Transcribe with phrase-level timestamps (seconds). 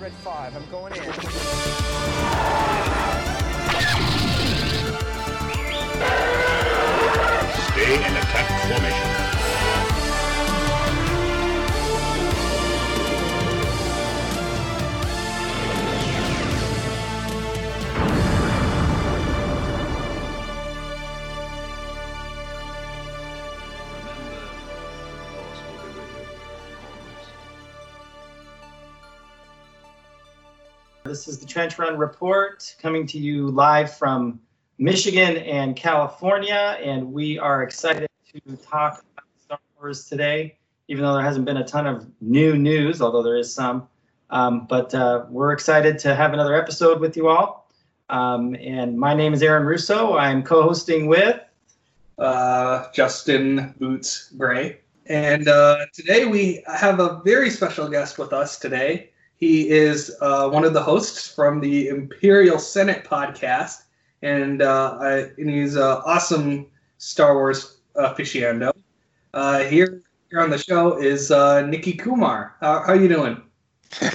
[0.00, 2.33] Red 5, I'm going in.
[31.14, 34.40] This is the Trench Run Report coming to you live from
[34.78, 40.56] Michigan and California, and we are excited to talk about Star Wars today,
[40.88, 43.86] even though there hasn't been a ton of new news, although there is some.
[44.30, 47.70] Um, but uh, we're excited to have another episode with you all.
[48.10, 50.16] Um, and my name is Aaron Russo.
[50.16, 51.40] I'm co hosting with.
[52.18, 54.78] uh, Justin Boots Gray.
[55.06, 59.10] And uh, today we have a very special guest with us today.
[59.36, 63.82] He is uh, one of the hosts from the Imperial Senate podcast,
[64.22, 66.66] and, uh, I, and he's an awesome
[66.98, 68.72] Star Wars aficionado.
[69.32, 72.56] Uh, here, here on the show is uh, Nikki Kumar.
[72.60, 73.42] How, how you doing?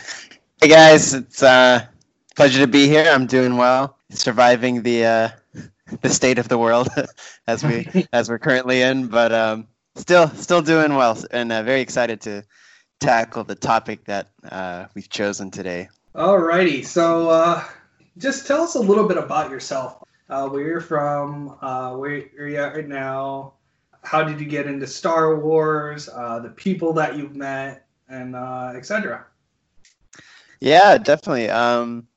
[0.61, 1.85] Hey guys, it's uh
[2.35, 3.09] pleasure to be here.
[3.09, 5.29] I'm doing well, surviving the uh,
[6.01, 6.89] the state of the world
[7.47, 11.79] as we as we're currently in, but um, still still doing well, and uh, very
[11.79, 12.43] excited to
[12.99, 15.89] tackle the topic that uh, we've chosen today.
[16.15, 17.63] Alrighty, so uh,
[18.17, 20.03] just tell us a little bit about yourself.
[20.29, 23.53] Uh, where you're from, uh, where, you're at right now.
[24.03, 26.07] How did you get into Star Wars?
[26.07, 29.25] Uh, the people that you've met, and uh, etc.
[30.59, 31.49] Yeah, definitely.
[31.49, 32.07] Um,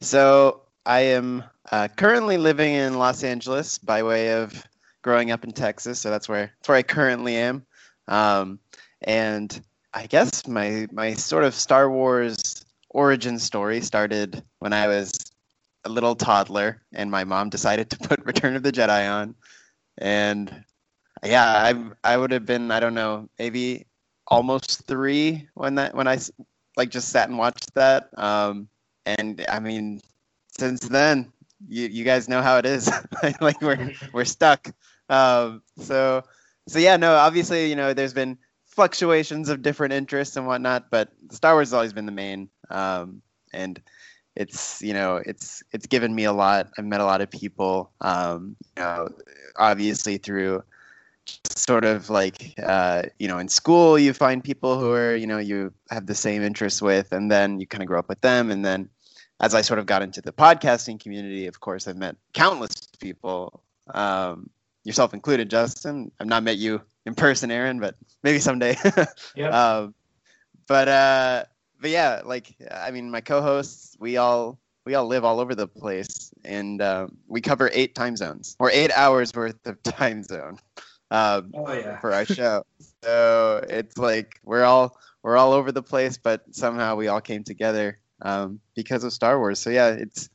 [0.00, 1.42] so I am
[1.72, 4.64] uh, currently living in Los Angeles by way of
[5.02, 5.98] growing up in Texas.
[5.98, 7.66] So that's where that's where I currently am.
[8.06, 8.60] Um,
[9.02, 9.60] and
[9.96, 15.10] I guess my my sort of Star Wars origin story started when I was
[15.86, 19.34] a little toddler, and my mom decided to put Return of the Jedi on,
[19.96, 20.64] and
[21.24, 23.86] yeah, I I would have been I don't know maybe
[24.26, 26.18] almost three when that when I
[26.76, 28.10] like just sat and watched that.
[28.18, 28.68] Um,
[29.06, 30.02] and I mean,
[30.58, 31.32] since then,
[31.68, 32.90] you you guys know how it is.
[33.40, 34.70] like we're we're stuck.
[35.08, 36.22] Um, so
[36.68, 38.36] so yeah, no, obviously you know there's been
[38.76, 42.48] fluctuations of different interests and whatnot, but Star Wars has always been the main.
[42.70, 43.22] Um,
[43.52, 43.80] and
[44.36, 46.68] it's you know it's it's given me a lot.
[46.78, 47.90] I've met a lot of people.
[48.02, 49.08] Um, you know,
[49.56, 50.62] obviously through
[51.44, 55.38] sort of like uh, you know in school you find people who are you know
[55.38, 58.50] you have the same interests with and then you kind of grow up with them
[58.50, 58.88] and then
[59.40, 63.60] as i sort of got into the podcasting community of course i've met countless people
[63.94, 64.48] um,
[64.84, 68.76] yourself included justin i've not met you in person aaron but maybe someday
[69.36, 69.52] Yep.
[69.52, 69.94] um,
[70.68, 71.44] but uh,
[71.80, 75.66] but yeah like i mean my co-hosts we all we all live all over the
[75.68, 80.58] place and um, we cover eight time zones or eight hours worth of time zone
[81.10, 82.00] um, Oh yeah.
[82.00, 82.64] for our show.
[83.02, 87.42] so it's like we're all we're all over the place, but somehow we all came
[87.44, 89.58] together um, because of Star Wars.
[89.58, 90.28] So yeah, it's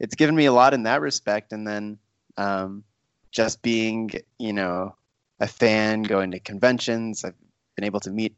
[0.00, 1.98] it's given me a lot in that respect, and then
[2.36, 2.84] um,
[3.32, 4.94] just being you know
[5.40, 7.34] a fan, going to conventions, I've
[7.76, 8.36] been able to meet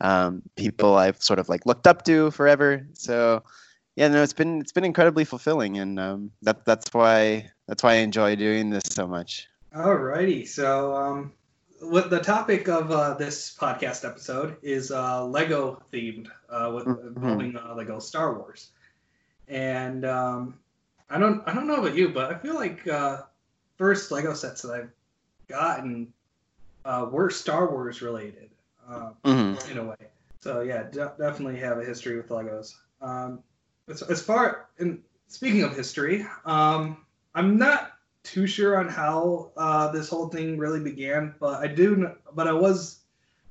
[0.00, 2.86] um, people I've sort of like looked up to forever.
[2.92, 3.42] So
[3.96, 7.92] yeah, no, it's been it's been incredibly fulfilling, and um, that that's why that's why
[7.92, 9.48] I enjoy doing this so much.
[9.74, 11.32] Alrighty, so um,
[11.80, 17.06] what the topic of uh, this podcast episode is uh, Lego themed, uh, with Mhm.
[17.16, 18.70] involving uh, Lego Star Wars,
[19.48, 20.58] and um,
[21.08, 23.22] I don't I don't know about you, but I feel like uh,
[23.78, 24.90] first Lego sets that I've
[25.48, 26.12] gotten
[26.86, 28.50] uh, were Star Wars related
[28.88, 29.70] uh, Mhm.
[29.70, 29.96] in a way.
[30.40, 32.74] So yeah, de- definitely have a history with Legos.
[33.00, 33.42] Um,
[33.88, 37.04] as, as far and speaking of history, um,
[37.34, 37.92] I'm not
[38.22, 42.12] too sure on how uh, this whole thing really began, but I do.
[42.34, 43.00] But I was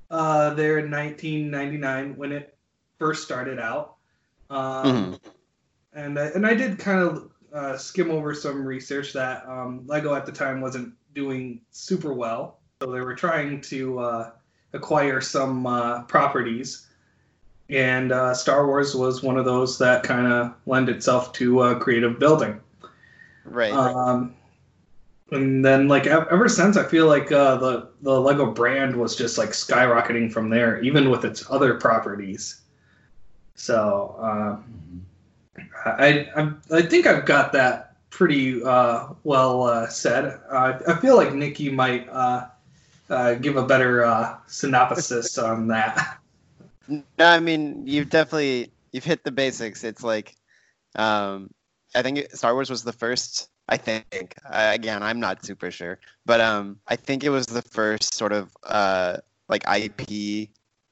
[0.09, 2.57] uh, there in 1999 when it
[2.97, 3.95] first started out,
[4.49, 5.19] um, Mhm.
[5.93, 10.13] and I, and I did kind of uh, skim over some research that um, Lego
[10.13, 14.31] at the time wasn't doing super well, so they were trying to uh,
[14.73, 16.87] acquire some uh, properties.
[17.67, 21.79] And uh, Star Wars was one of those that kind of lend itself to uh,
[21.79, 22.61] creative building.
[23.43, 23.71] Right.
[23.71, 24.35] Um,
[25.31, 29.39] and then like ever since, I feel like uh, the the Lego brand was just
[29.39, 32.61] like skyrocketing from there, even with its other properties.
[33.55, 40.39] So uh, I, I I think I've got that pretty uh, well uh, said.
[40.51, 42.07] Uh, I feel like Nikki might
[43.09, 46.19] uh, give a better uh, synopsis on that.
[46.87, 49.83] No, I mean you've definitely you've hit the basics.
[49.83, 50.35] It's like,
[50.95, 51.49] um,
[51.95, 53.49] I think Star Wars was the first.
[53.67, 58.13] I think again, I'm not super sure, but um, I think it was the first
[58.13, 59.17] sort of uh
[59.49, 60.49] like IP,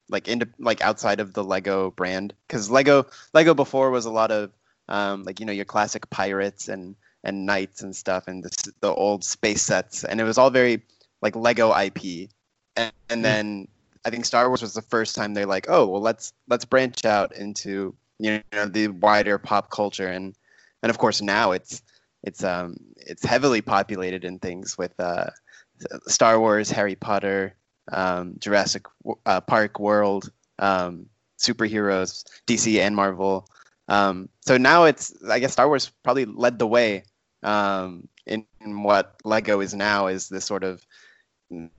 [0.09, 4.31] like into like outside of the Lego brand, because Lego Lego before was a lot
[4.31, 4.51] of
[4.89, 8.91] um like you know your classic pirates and and knights and stuff and the the
[8.91, 10.81] old space sets, and it was all very
[11.23, 12.29] like Lego IP,
[12.75, 13.67] and, and then
[14.05, 17.05] I think Star Wars was the first time they're like, oh well, let's let's branch
[17.05, 20.35] out into you know the wider pop culture, and
[20.83, 21.81] and of course now it's
[22.23, 25.29] it's um it's heavily populated in things with uh,
[26.07, 27.55] Star Wars, Harry Potter,
[27.91, 28.85] um, Jurassic
[29.25, 30.29] uh, Park World,
[30.59, 31.05] um,
[31.39, 33.47] superheroes, DC and Marvel.
[33.87, 37.03] Um, so now it's I guess Star Wars probably led the way
[37.43, 40.85] um, in, in what Lego is now is this sort of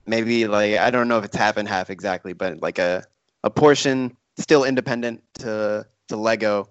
[0.05, 3.03] maybe like I don't know if it's half and half exactly, but like a
[3.43, 6.69] a portion still independent to to Lego,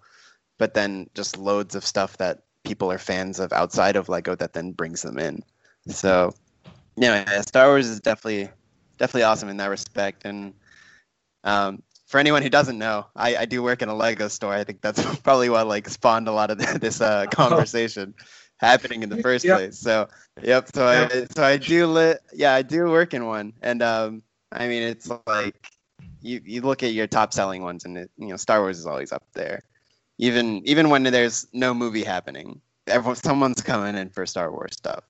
[0.59, 4.53] but then just loads of stuff that people are fans of outside of Lego that
[4.53, 5.43] then brings them in.
[5.89, 6.35] So
[6.97, 8.51] yeah, Star Wars is definitely
[8.99, 10.25] definitely awesome in that respect.
[10.25, 10.55] And
[11.43, 14.53] um, for anyone who doesn't know, I, I do work in a Lego store.
[14.53, 18.15] I think that's probably what like spawned a lot of this uh, conversation
[18.65, 19.57] happening in the first Yep.
[19.57, 19.79] place.
[19.79, 20.09] So
[20.43, 20.69] yep.
[20.75, 24.23] So I so I do li- yeah I do work in one, and um,
[24.53, 25.57] I mean it's like
[26.21, 28.87] you you look at your top selling ones, and it, you know Star Wars is
[28.87, 29.63] always up there.
[30.19, 35.05] Even even when there's no movie happening, everyone someone's coming in for Star Wars stuff.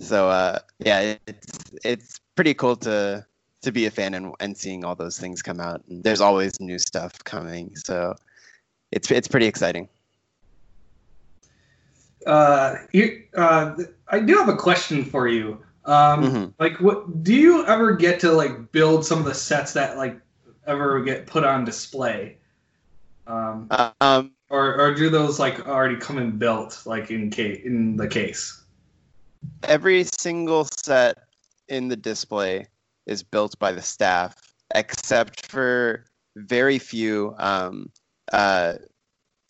[0.00, 3.24] So uh, yeah, it's it's pretty cool to
[3.62, 5.82] to be a fan and, and seeing all those things come out.
[5.88, 8.14] And there's always new stuff coming, so
[8.90, 9.88] it's it's pretty exciting.
[12.26, 13.76] Uh, you, uh,
[14.08, 15.62] I do have a question for you.
[15.84, 16.54] Um, Mhm.
[16.58, 20.18] like, what do you ever get to like build some of the sets that like
[20.66, 22.38] ever get put on display?
[23.26, 23.68] Um,
[24.00, 28.06] Um, or, or do those like already come in built like in case in the
[28.06, 28.62] case?
[29.64, 31.18] every single set
[31.68, 32.66] in the display
[33.06, 34.36] is built by the staff,
[34.74, 36.04] except for
[36.36, 37.90] very few um,
[38.32, 38.74] uh,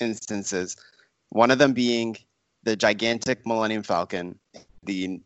[0.00, 0.76] instances.
[1.30, 2.16] One of them being
[2.62, 4.38] the gigantic Millennium Falcon,
[4.82, 5.20] the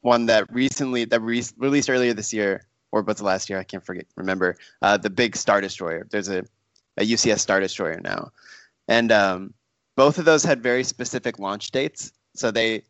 [0.00, 3.58] one that recently that re- released earlier this year, or was last year?
[3.58, 4.56] I can't forget remember.
[4.80, 6.06] Uh, the big Star Destroyer.
[6.10, 6.44] There's a,
[6.96, 8.32] a UCS Star Destroyer now,
[8.88, 9.54] and um,
[9.96, 12.12] both of those had very specific launch dates.
[12.34, 12.82] So they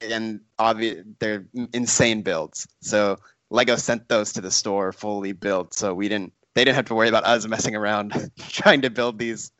[0.00, 2.66] and obvious they're insane builds.
[2.80, 3.18] So
[3.50, 6.94] Lego sent those to the store fully built, so we didn't they didn't have to
[6.94, 9.52] worry about us messing around trying to build these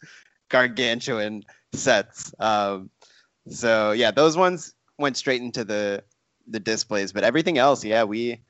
[0.49, 2.33] gargantuan sets.
[2.39, 2.91] Um,
[3.51, 6.03] so yeah, those ones went straight into the
[6.47, 8.41] the displays, but everything else, yeah, we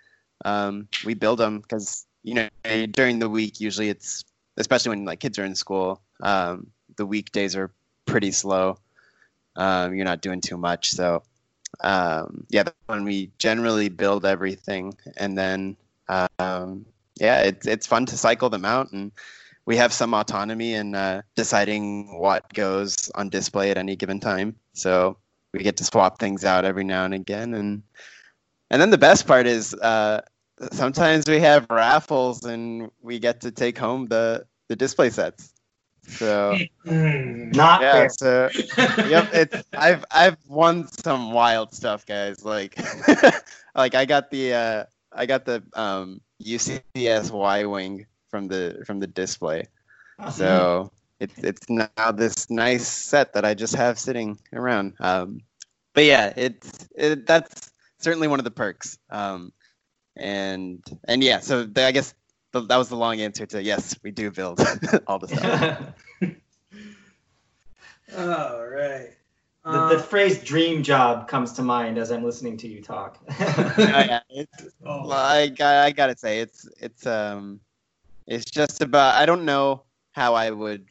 [0.45, 2.49] um, we build them because you know
[2.93, 4.25] during the week usually it's
[4.57, 6.67] especially when like kids are in school, um,
[6.97, 7.71] the weekdays are
[8.07, 8.79] pretty slow.
[9.57, 11.23] Um, you're not doing too much, so
[11.81, 15.77] um, yeah, when we generally build everything, and then
[16.09, 16.87] um,
[17.21, 19.13] yeah, it's it's fun to cycle them out, and
[19.69, 24.57] we have some autonomy in uh, deciding what goes on display at any given time.
[24.73, 25.19] So
[25.53, 27.83] we get to swap things out every now and again, and
[28.71, 30.23] and then the best part is uh,
[30.73, 35.53] sometimes we have raffles, and we get to take home the the display sets.
[36.07, 36.57] So
[36.87, 38.09] Not yeah, fair.
[38.09, 38.49] so
[39.07, 42.43] yep, it's I've I've won some wild stuff, guys.
[42.43, 42.79] Like
[43.75, 49.01] like I got the uh I got the um UCS Y wing from the from
[49.01, 49.67] the display.
[50.33, 54.95] So it's it's now this nice set that I just have sitting around.
[55.01, 55.41] Um
[55.95, 58.99] but yeah, it's it, that's certainly one of the perks.
[59.11, 59.53] Um
[60.17, 62.15] and and yeah, so the, I guess
[62.53, 64.61] the, that was the long answer to yes, we do build
[65.07, 65.95] all the stuff.
[68.17, 69.11] All right.
[69.65, 73.19] the, Uh, the phrase dream job comes to mind as I'm listening to you talk.
[73.39, 77.61] Oh, yeah, it's, oh, Well, I, got- I gotta say it's it's um
[78.29, 79.83] it's just about I don't know
[80.13, 80.87] how I would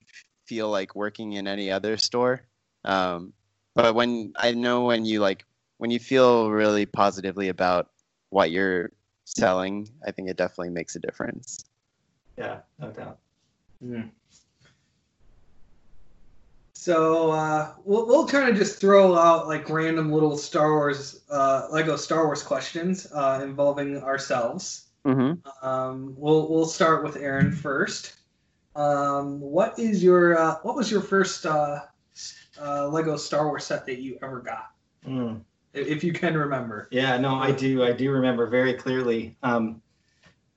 [0.46, 2.42] feel like working in any other store,
[2.84, 3.32] um,
[3.76, 5.46] but when I know when you like
[5.78, 7.90] when you feel really positively about
[8.32, 8.92] what you're
[9.26, 11.64] selling, I think it definitely makes a difference.
[12.38, 13.20] yeah, no doubt.
[13.82, 14.02] Hmm.
[16.74, 21.68] So uh, we'll, we'll kind of just throw out like random little Star Wars, uh,
[21.72, 24.87] Lego Star Wars questions uh, involving ourselves.
[25.06, 25.66] Mm-hmm.
[25.68, 28.16] Um, we'll we'll start with Aaron first.
[28.76, 31.82] Um, what is your uh, what was your first uh,
[32.62, 34.72] uh, Lego Star Wars set that you ever got,
[35.08, 35.42] Mm.
[35.74, 36.88] if if you can remember?
[36.92, 37.84] Yeah, no, I do.
[37.84, 39.38] I do remember very clearly.
[39.44, 39.82] Um,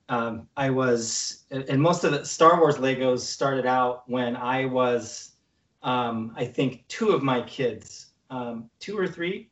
[0.09, 5.37] um, I was, and most of the Star Wars Legos started out when I was,
[5.83, 9.49] um, I think, two of my kids, um, two or three,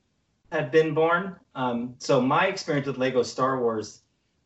[0.52, 1.38] had been born.
[1.56, 4.02] Um, so my experience with Lego Star Wars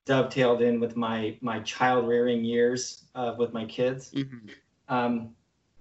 [0.06, 4.12] dovetailed in with my my child rearing years uh, with my kids.
[4.12, 4.50] Mhm.
[4.90, 5.36] Um,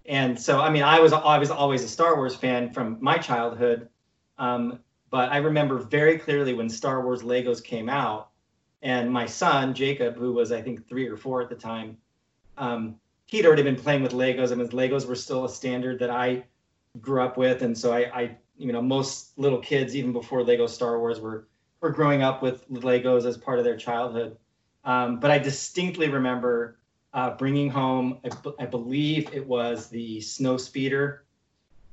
[0.07, 3.19] and so, I mean, I was I was always a Star Wars fan from my
[3.19, 3.89] childhood,
[4.39, 8.31] um, but I remember very clearly when Star Wars Legos came out,
[8.83, 11.97] and my son Jacob, who was I think three or four at the time,
[12.59, 14.53] um, he'd already been playing with Legos.
[14.53, 16.45] I mean, Legos were still a standard that I
[17.01, 20.67] grew up with, and so I, I you know, most little kids even before Lego
[20.67, 21.49] Star Wars were
[21.83, 24.37] were growing up with Legos as part of their childhood.
[24.85, 26.79] Um, but I distinctly remember
[27.13, 31.25] uh, bringing home, I, b- I believe it was the Snow Speeder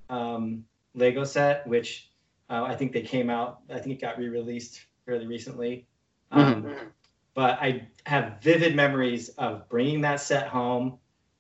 [0.10, 0.64] um,
[0.96, 2.10] Lego set, which
[2.50, 5.86] uh, I think they came out, I think it got re released fairly recently.
[6.32, 6.64] Um,
[7.36, 10.98] But I have vivid memories of bringing that set home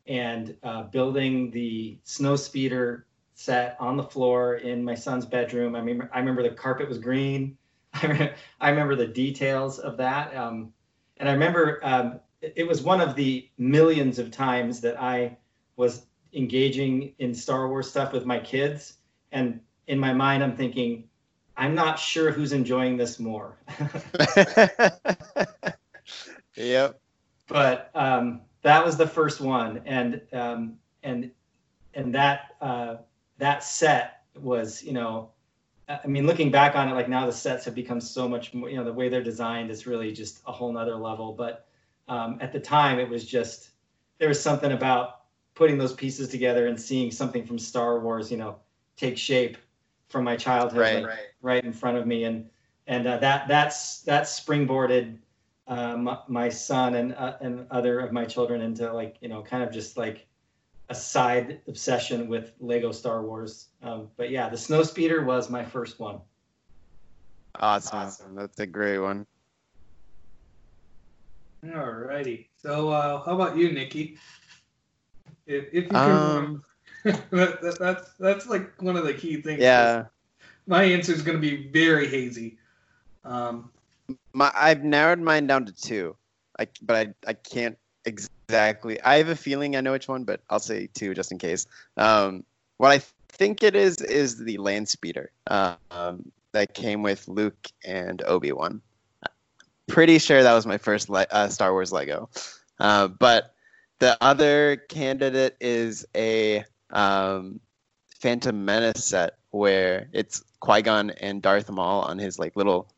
[0.07, 5.75] and uh, building the Snow Speeder set on the floor in my son's bedroom.
[5.75, 7.57] I mean, I remember the carpet was green.
[7.93, 10.35] I remember, I remember the details of that.
[10.35, 10.73] Um,
[11.17, 15.37] and I remember um, it it was one of the millions of times that I
[15.75, 18.97] was engaging in Star Wars stuff with my kids.
[19.31, 21.05] And in my mind, I'm thinking,
[21.57, 23.57] I'm not sure who's enjoying this more.
[26.55, 26.99] yep.
[27.47, 31.31] but um, that was the first one, and um, and
[31.93, 32.97] and that uh,
[33.39, 35.31] that set was, you know,
[35.89, 38.69] I mean, looking back on it, like now the sets have become so much more,
[38.69, 41.33] you know, the way they're designed is really just a whole nother level.
[41.33, 41.67] But
[42.07, 43.71] um, at the time, it was just
[44.19, 45.21] there was something about
[45.55, 48.57] putting those pieces together and seeing something from Star Wars, you know,
[48.97, 49.57] take shape
[50.09, 51.03] from my childhood, Right.
[51.03, 52.49] like, right in front of me, and
[52.87, 55.17] and uh, that that's that springboarded
[55.67, 59.41] uh, my, my son and uh, and other of my children into like you know
[59.41, 60.27] kind of just like
[60.89, 63.67] a side obsession with Lego Star Wars.
[63.83, 66.19] Um, but yeah, the Snow Speeder was my first one.
[67.59, 68.35] Awesome.
[68.35, 69.25] That's a great one.
[71.65, 72.47] Alrighty.
[72.55, 74.17] So, uh, how about you, Nikki?
[75.45, 76.63] If, if you can Um,
[77.03, 77.29] that,
[77.61, 79.61] that, that's that's like one of the key things.
[79.61, 80.05] yeah.
[80.67, 82.57] My answer is going to be very hazy.
[83.23, 83.71] Um,
[84.33, 86.15] My I've narrowed mine down to two.
[86.59, 88.38] I but I I can't exactly.
[88.51, 91.67] I have a feeling I know which one, but I'll say two just in case.
[91.97, 92.43] Um,
[92.77, 98.21] what I think it is is the land speeder um, that came with Luke and
[98.23, 98.81] Obi Wan.
[99.87, 102.29] Pretty sure that was my first le- uh, Star Wars Lego.
[102.79, 103.53] Uh, but
[103.99, 107.59] the other candidate is a um,
[108.19, 112.91] Phantom Menace set where it's Qui Gon and Darth Maul on his like little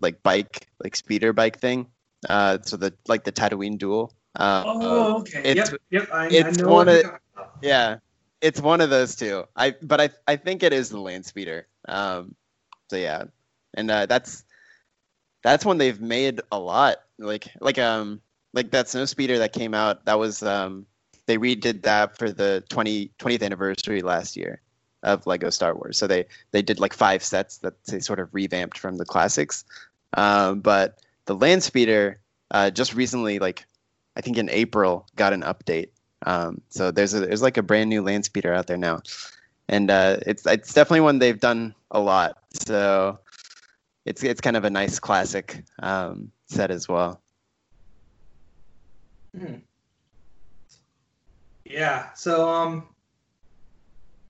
[0.00, 1.86] like bike, like speeder bike thing.
[2.28, 4.12] Uh, so the like the Tatooine duel.
[4.36, 5.40] Uh, oh, okay.
[5.44, 6.08] it's- yep, yep.
[6.12, 7.52] I, I it's know one of- you're talking about.
[7.62, 7.96] yeah,
[8.40, 9.44] it's one of those two.
[9.56, 11.66] I but I I think it is the land speeder.
[11.88, 12.34] Um,
[12.90, 13.24] so yeah,
[13.74, 14.44] and uh, that's
[15.42, 16.98] that's one they've made a lot.
[17.18, 18.20] Like like um
[18.54, 20.04] like that snow speeder that came out.
[20.06, 20.86] That was um
[21.26, 24.60] they redid that for the 20, 20th anniversary last year
[25.04, 25.96] of Lego Star Wars.
[25.98, 29.64] So they they did like five sets that they sort of revamped from the classics.
[30.14, 32.20] Um, but the land speeder
[32.50, 33.64] uh, just recently, like
[34.16, 35.88] I think in April, got an update.
[36.24, 39.00] Um, so there's a there's like a brand new land speeder out there now,
[39.68, 42.38] and uh, it's it's definitely one they've done a lot.
[42.52, 43.18] So
[44.04, 47.20] it's it's kind of a nice classic um, set as well.
[51.64, 52.12] Yeah.
[52.14, 52.88] So, um,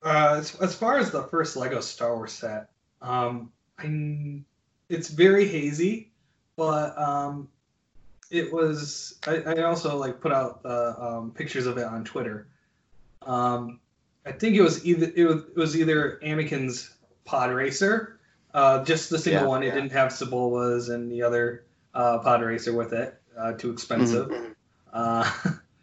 [0.02, 2.70] uh, as, as far as the first Lego Star Wars set,
[3.00, 4.42] um, I,
[4.88, 6.12] it's very hazy,
[6.56, 7.48] but um,
[8.32, 9.18] it was.
[9.26, 12.48] I, I also like put out uh, um, pictures of it on Twitter.
[13.20, 13.78] Um,
[14.24, 18.18] I think it was either it was, it was either Anakin's pod racer,
[18.54, 19.62] uh, just the single Yeah, one.
[19.62, 19.74] It yeah.
[19.74, 23.20] didn't have Sebulba's and the other uh, pod racer with it.
[23.38, 24.30] Uh, too expensive.
[24.92, 25.30] Uh,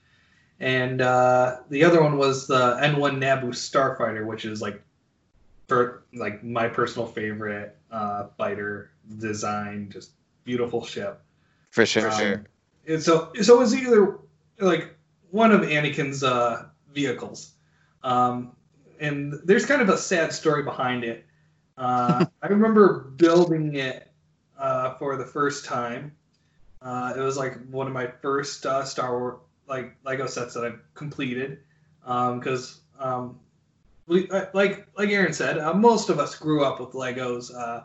[0.59, 4.81] and uh, the other one was the N1 Naboo Starfighter, which is like,
[5.67, 10.11] for like my personal favorite uh, fighter design, just
[10.43, 11.21] beautiful ship.
[11.69, 12.09] For sure.
[12.11, 12.45] Um,
[12.87, 14.19] And so, so it was either
[14.59, 14.95] like
[15.31, 17.53] one of Anakin's uh, vehicles,
[18.03, 18.55] um,
[18.99, 21.25] and there's kind of a sad story behind it.
[21.77, 24.11] Uh, I remember building it
[24.57, 26.15] uh, for the first time.
[26.81, 30.65] Uh, it was like one of my first uh, Star Wars like Lego sets that
[30.65, 31.59] I completed
[32.01, 33.39] because um,
[34.09, 37.83] we uh, like like Aaron said, uh, most of us grew up with Legos uh,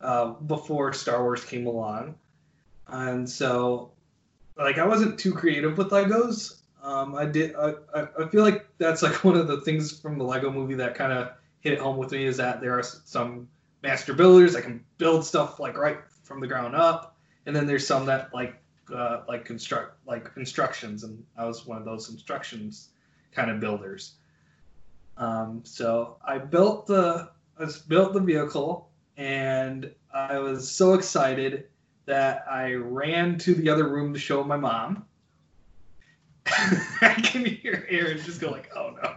[0.00, 2.14] uh, before Star Wars came along,
[2.88, 3.92] and so
[4.56, 6.60] like I wasn't too creative with Legos.
[6.82, 7.54] Um, I did.
[7.56, 10.94] I, I feel like that's like one of the things from the Lego Movie that
[10.94, 13.48] kind of hit home with me is that there are some
[13.82, 17.86] master builders that can build stuff like right from the ground up, and then there's
[17.86, 18.56] some that like
[18.94, 22.90] uh, like construct like instructions, and I was one of those instructions
[23.32, 24.14] kind of builders.
[25.16, 31.66] Um, so I built the I built the vehicle, and I was so excited
[32.06, 35.06] that I ran to the other room to show my mom.
[36.46, 39.14] I can hear Aaron just go like, "Oh no!"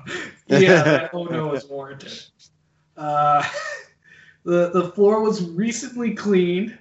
[0.47, 2.21] Yeah, that "Oh no" is warranted.
[2.95, 3.47] Uh,
[4.45, 6.77] the the floor was recently cleaned,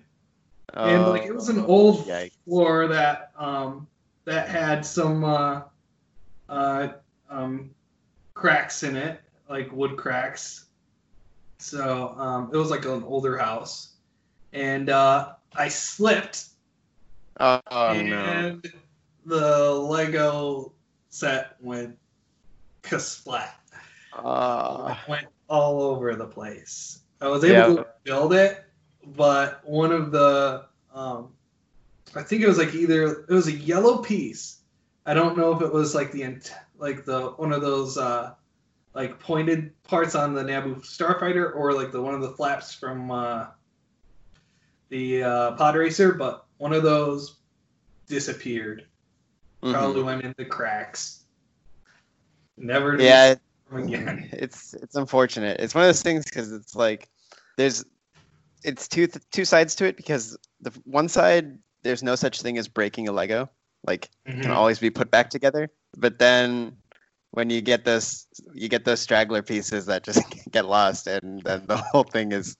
[0.74, 2.30] and like it was an old Oh, Yikes.
[2.44, 3.88] floor that um
[4.24, 5.62] that had some uh,
[6.48, 6.88] uh
[7.28, 7.70] um
[8.34, 10.66] cracks in it, like wood cracks.
[11.58, 13.94] So um, it was like an older house,
[14.52, 16.46] and uh, I slipped
[17.38, 17.92] Oh, no.
[17.92, 18.72] and
[19.24, 20.72] the Lego
[21.10, 21.98] set went
[22.82, 23.50] kasplat.
[24.14, 27.00] It went all over the place.
[27.20, 27.82] I was able Yeah.
[27.82, 28.64] to build it,
[29.04, 31.32] but one of the, um,
[32.14, 34.60] I think it was like either it was a yellow piece.
[35.04, 36.40] I don't know if it was like the
[36.78, 38.34] like the one of those uh,
[38.94, 43.10] like pointed parts on the Naboo starfighter or like the one of the flaps from
[43.10, 43.46] uh,
[44.88, 47.36] the uh, pod racer, but one of those
[48.06, 48.86] disappeared.
[49.62, 49.72] Mhm.
[49.72, 51.24] Probably went in the cracks.
[52.56, 53.34] Never Yeah,
[53.72, 54.28] again.
[54.32, 55.60] it's it's unfortunate.
[55.60, 57.08] It's one of those things because it's like
[57.56, 57.84] there's
[58.64, 62.68] it's two two sides to it because the one side there's no such thing as
[62.68, 63.48] breaking a Lego,
[63.86, 65.70] like it can always be put back together.
[65.96, 66.76] But then
[67.30, 71.66] when you get this, you get those straggler pieces that just get lost, and then
[71.66, 72.56] the whole thing is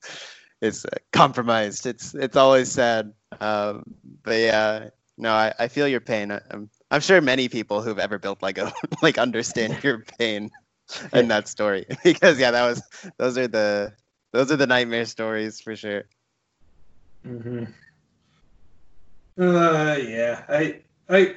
[0.60, 1.86] is uh, compromised.
[1.86, 3.12] It's it's always sad.
[3.40, 3.84] Um,
[4.22, 6.30] but yeah, no, I, I feel your pain.
[6.30, 8.70] I, I'm I'm sure many people who've ever built Lego
[9.02, 10.50] like understand your pain
[11.12, 12.82] in that story because yeah, that was
[13.18, 13.92] those are the
[14.32, 16.04] those are the nightmare stories for sure.
[17.26, 17.64] Mm-hmm.
[19.38, 21.34] Uh, yeah, I, I,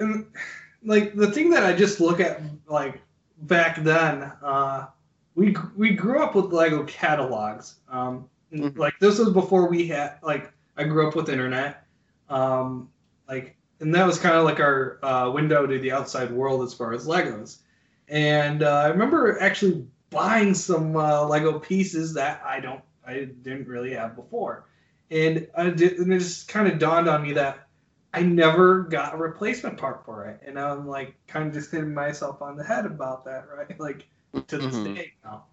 [0.83, 3.01] like the thing that I just look at, like
[3.41, 4.87] back then, uh,
[5.35, 7.75] we we grew up with Lego catalogs.
[7.89, 8.77] Um, Mhm.
[8.77, 11.85] like this was before we had like I grew up with internet.
[12.29, 12.89] Um,
[13.27, 16.73] like, and that was kind of like our uh, window to the outside world as
[16.73, 17.59] far as Legos.
[18.07, 23.67] And uh, I remember actually buying some uh, Lego pieces that I don't, I didn't
[23.67, 24.65] really have before,
[25.11, 27.67] and I did, and it just kind of dawned on me that
[28.13, 31.93] I never got a replacement part for it, and I'm like kind of just hitting
[31.93, 33.79] myself on the head about that, right?
[33.79, 34.07] Like
[34.47, 34.95] to this Mhm.
[34.95, 35.45] day now.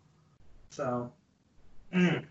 [0.71, 1.13] So.
[1.93, 2.25] mm.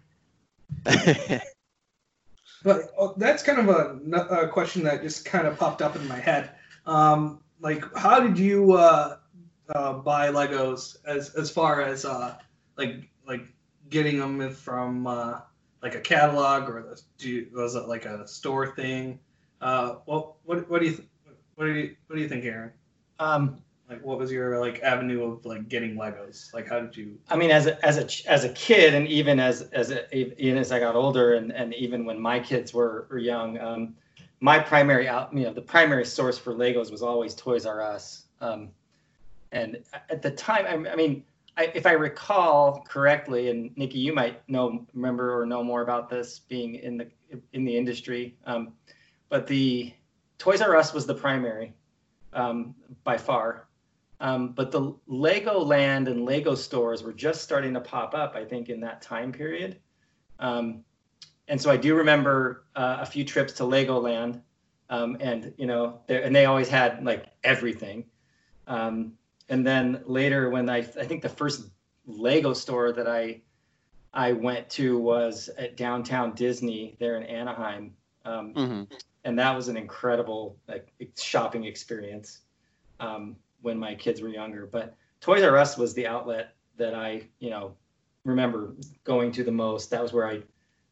[2.63, 6.08] But uh, that's kind of a, a question that just kind of popped up in
[6.08, 6.49] my head.
[6.88, 9.17] Um, like, how did you uh,
[9.69, 12.36] uh, buy Legos as as far as uh,
[12.75, 13.45] like like
[13.89, 15.41] getting them from uh,
[15.84, 19.19] like a catalog or the, do you, was it like a store thing?
[19.62, 21.08] Uh, well, what what do you th-
[21.56, 22.71] what do you what do you think, Aaron?
[23.19, 26.53] Um, Like, what was your like avenue of like getting Legos?
[26.53, 27.17] Like, how did you?
[27.29, 30.57] I mean, as a, as a as a kid, and even as as a, even
[30.57, 33.95] as I got older, and, and even when my kids were, were young, um,
[34.39, 38.25] my primary out, you know, the primary source for Legos was always Toys R Us.
[38.41, 38.69] Um,
[39.51, 39.77] and
[40.09, 41.23] at the time, I, I mean,
[41.55, 46.09] I, if I recall correctly, and Nikki, you might know, remember or know more about
[46.09, 47.07] this, being in the
[47.53, 48.35] in the industry.
[48.45, 48.73] Um,
[49.29, 49.93] but the
[50.37, 51.73] Toys R Us was the primary
[52.33, 53.67] um, by far.
[54.19, 58.45] Um, but the Lego Land and Lego stores were just starting to pop up, I
[58.45, 59.80] think, in that time period.
[60.39, 60.84] Um,
[61.47, 64.41] and so I do remember uh, a few trips to Legoland,
[64.89, 68.06] um, and you know, and they always had like everything.
[68.67, 69.13] Um,
[69.49, 71.69] and then later, when I, I think the first
[72.08, 73.41] Lego store that I
[74.13, 78.88] I went to was at downtown Disney there in Anaheim, um, Mhm.
[79.25, 82.41] and that was an incredible like shopping experience
[82.99, 84.67] um, when my kids were younger.
[84.67, 87.75] But Toys R Us was the outlet that I, you know,
[88.23, 89.89] remember going to the most.
[89.89, 90.43] That was where I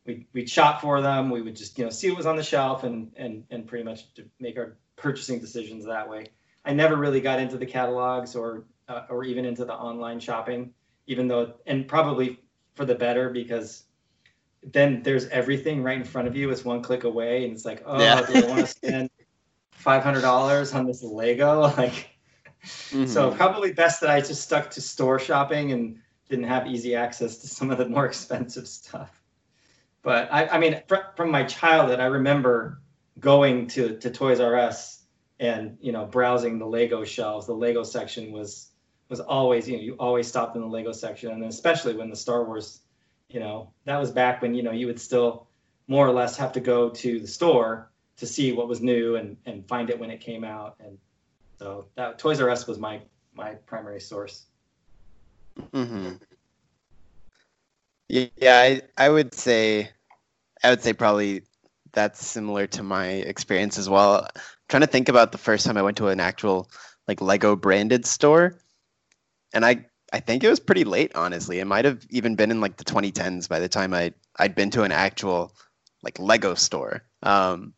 [0.05, 1.29] we we'd shop for them.
[1.29, 3.85] We would just you know see what was on the shelf and and and pretty
[3.85, 6.25] much to make our purchasing decisions that way.
[6.65, 10.73] I never really got into the catalogs or uh, or even into the online shopping,
[11.05, 12.39] even though and probably
[12.73, 13.83] for the better because
[14.71, 16.49] then there's everything right in front of you.
[16.49, 18.25] It's one click away, and it's like, oh, Yeah.
[18.25, 19.09] do I want to spend
[19.71, 21.61] five hundred dollars on this Lego?
[21.77, 22.09] Like,
[22.63, 23.35] so Mhm.
[23.35, 25.99] probably best that I just stuck to store shopping and
[26.29, 29.21] didn't have easy access to some of the more expensive stuff.
[30.01, 32.81] But I, I mean, fr- from my childhood, I remember
[33.19, 35.03] going to, to Toys R Us
[35.39, 37.45] and you know browsing the Lego shelves.
[37.47, 38.69] The Lego section was
[39.09, 42.15] was always you know you always stopped in the Lego section, and especially when the
[42.15, 42.81] Star Wars,
[43.29, 45.47] you know that was back when you know you would still
[45.87, 49.37] more or less have to go to the store to see what was new and
[49.45, 50.97] and find it when it came out, and
[51.63, 53.01] so that Toys R Us was my
[53.33, 54.47] my primary source.
[55.73, 56.11] hmm
[58.09, 59.89] Yeah, I I would say
[60.63, 61.43] I would say probably
[61.93, 64.27] that's similar to my experience as well.
[64.67, 66.69] trying to think about the first time I went to an actual
[67.07, 68.59] like Lego branded store,
[69.53, 71.15] and I I think it was pretty late.
[71.15, 74.55] Honestly, it might have even been in like the 2010s by the time I I'd
[74.55, 75.55] been to an actual
[76.03, 77.03] like Lego store.
[77.23, 77.73] Um,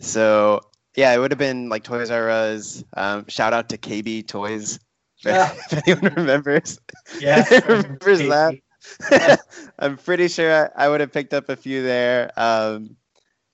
[0.00, 0.60] so
[0.96, 2.82] yeah, it would have been like Toys R Us.
[2.96, 4.80] Um, shout out to KB Toys.
[5.24, 5.50] Yeah.
[5.70, 6.78] if anyone remembers.
[7.18, 9.40] Yes, remembers that.
[9.78, 12.30] I'm pretty sure I, I would have picked up a few there.
[12.36, 12.96] Um,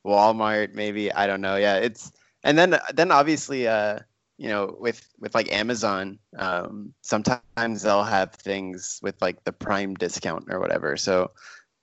[0.05, 1.13] Walmart, maybe.
[1.13, 1.55] I don't know.
[1.55, 2.11] Yeah, it's
[2.43, 4.01] and then then obviously, uh,
[4.39, 9.95] you know, with with like Amazon, um, sometimes they'll have things with like the Prime
[9.95, 10.97] discount or whatever.
[10.97, 11.31] So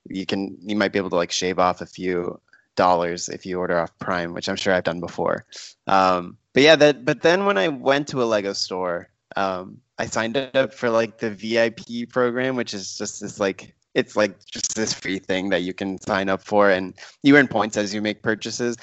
[0.08, 2.38] you can you might be able to like shave off a few
[2.80, 5.44] dollars if you order off Prime, which I'm sure I've done before.
[5.86, 10.06] Um, but yeah, that but then when I went to a Lego store, um, I
[10.06, 14.74] signed up for like the VIP program, which is just this like it's like just
[14.74, 18.00] this free thing that you can sign up for, and you earn points as you
[18.00, 18.76] make purchases.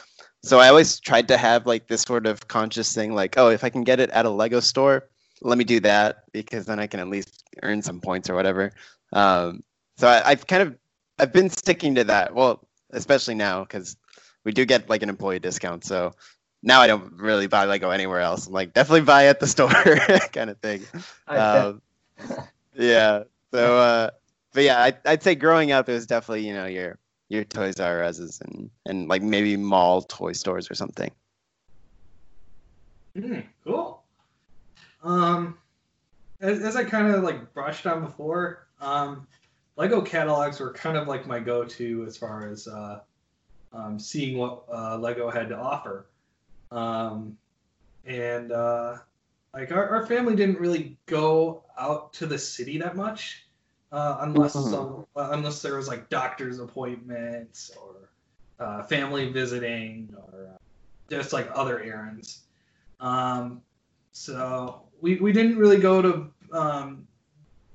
[0.43, 3.63] So I always tried to have like this sort of conscious thing, like, oh, if
[3.63, 5.09] I can get it at a Lego store,
[5.41, 8.71] let me do that because then I can at least earn some points or whatever.
[9.11, 9.63] Um,
[9.97, 10.77] so I, I've kind of
[11.19, 12.35] I've been sticking to that.
[12.35, 13.97] Well, especially now because
[14.43, 15.83] we do get like an employee discount.
[15.83, 16.13] So
[16.63, 18.47] now I don't really buy Lego anywhere else.
[18.47, 19.69] I'm like definitely buy at the store
[20.33, 20.83] kind of thing.
[21.27, 21.81] Um,
[22.75, 23.23] yeah.
[23.51, 24.09] So, uh,
[24.53, 26.97] but yeah, I, I'd say growing up, it was definitely you know your
[27.29, 31.11] your Toys R Us's and and like maybe mall toy stores or something.
[33.15, 34.03] Hmm, cool.
[35.03, 35.57] Um,
[36.39, 39.27] as, as I kind of like brushed on before, um,
[39.77, 42.99] Lego catalogs were kind of like my go-to as far as uh,
[43.71, 46.07] um, seeing what uh, Lego had to offer.
[46.71, 47.37] Um,
[48.03, 48.97] and uh,
[49.53, 53.45] like our, our family didn't really go out to the city that much,
[53.91, 54.71] uh, unless Mhm.
[54.71, 58.09] some, uh, unless there was like doctor's appointments or
[58.59, 60.57] uh, family visiting or uh,
[61.09, 62.45] just like other errands.
[62.99, 63.61] Um,
[64.11, 67.07] so we, we didn't really go to um,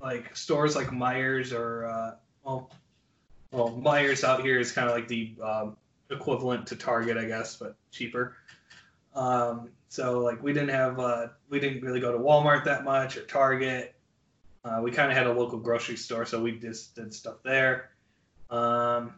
[0.03, 2.71] like stores like Meijer's or uh, well,
[3.53, 5.77] well Meijer's out here is kind of like the um,
[6.11, 8.37] equivalent to Target, I guess, but cheaper.
[9.15, 13.17] Um, so like we didn't have uh, we didn't really go to Walmart that much
[13.17, 13.95] or Target.
[14.65, 17.91] Uh, we kind of had a local grocery store, so we just did stuff there.
[18.51, 19.15] Um,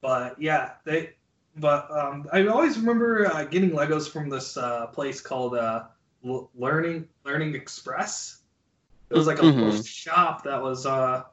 [0.00, 1.14] but yeah, they.
[1.56, 5.84] But um, I always remember uh, getting Legos from this uh, place called uh,
[6.22, 8.42] Learning Learning Express.
[9.10, 9.54] It was like a Mhm.
[9.56, 11.24] little shop that was uh,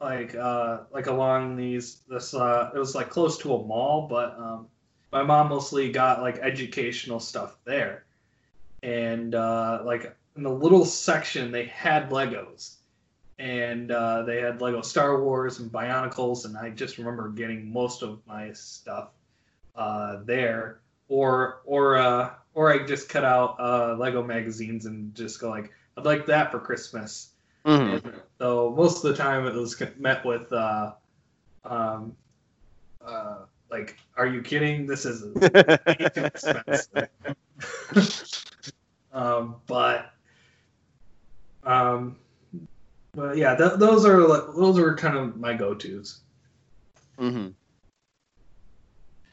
[0.00, 4.38] like uh, like along these this uh, it was like close to a mall, but
[4.38, 4.68] um,
[5.12, 8.04] my mom mostly got like educational stuff there,
[8.82, 12.76] and uh, like in the little section they had Legos,
[13.38, 18.02] and uh, they had Lego Star Wars and Bionicles, and I just remember getting most
[18.02, 19.10] of my stuff
[19.74, 25.40] uh, there, or or uh, or I just cut out uh, Lego magazines and just
[25.40, 27.32] go like, I'd like that for Christmas.
[27.66, 28.22] Mhm.
[28.38, 30.92] So most of the time it was met with, uh,
[31.62, 32.16] um,
[33.04, 34.86] uh, like, are you kidding?
[34.86, 35.34] This is too
[36.24, 37.08] expensive.
[39.12, 40.10] um, but,
[41.64, 42.16] um,
[43.12, 46.20] but yeah, th- those are like, those are kind of my go-tos.
[47.18, 47.48] Mm-hmm.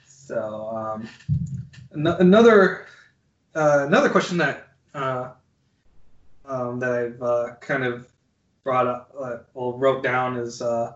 [0.05, 1.07] So um,
[1.91, 2.87] an- another
[3.55, 5.31] uh, another question that uh,
[6.47, 8.07] um, that I've uh, kind of
[8.63, 10.93] brought up, uh, well, wrote down is uh,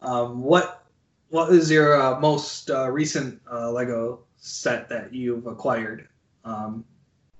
[0.00, 0.84] um, what
[1.30, 6.08] what is your uh, most uh, recent uh, Lego set that you've acquired?
[6.44, 6.84] Um,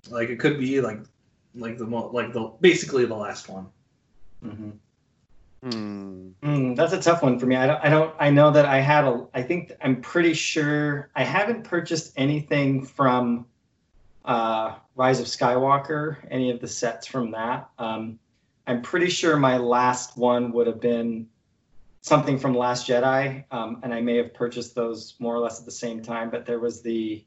[0.09, 1.01] like it could be like
[1.55, 3.67] like the mo- like the basically the last one.
[4.45, 4.73] Mhm.
[5.63, 6.29] Hmm.
[6.43, 7.57] Mm, that's a tough one for me.
[7.57, 7.85] I don't.
[7.85, 8.15] I don't.
[8.19, 9.27] I know that I had a.
[9.35, 13.45] I think I'm pretty sure I haven't purchased anything from
[14.31, 16.17] uh, Rise of Skywalker.
[16.31, 17.69] Any of the sets from that.
[17.79, 18.19] Um,
[18.67, 21.27] I'm pretty sure my last one would have been
[22.03, 25.65] something from Last Jedi, um, and I may have purchased those more or less at
[25.65, 26.31] the same time.
[26.31, 27.25] But there was the.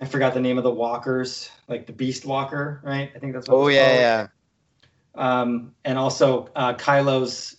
[0.00, 3.12] I forgot the name of the walkers, like the Beast Walker, right?
[3.14, 3.56] I think that's what.
[3.56, 5.40] Oh yeah, called yeah.
[5.42, 7.56] um, and also uh, Kylo's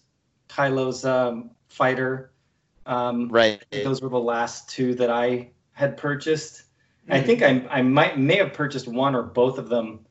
[0.49, 2.32] Kylo's um, fighter.
[2.88, 3.63] Um, Right.
[3.71, 6.64] those were the last two that I had purchased,
[7.10, 10.06] I think I I might may have purchased one or both of them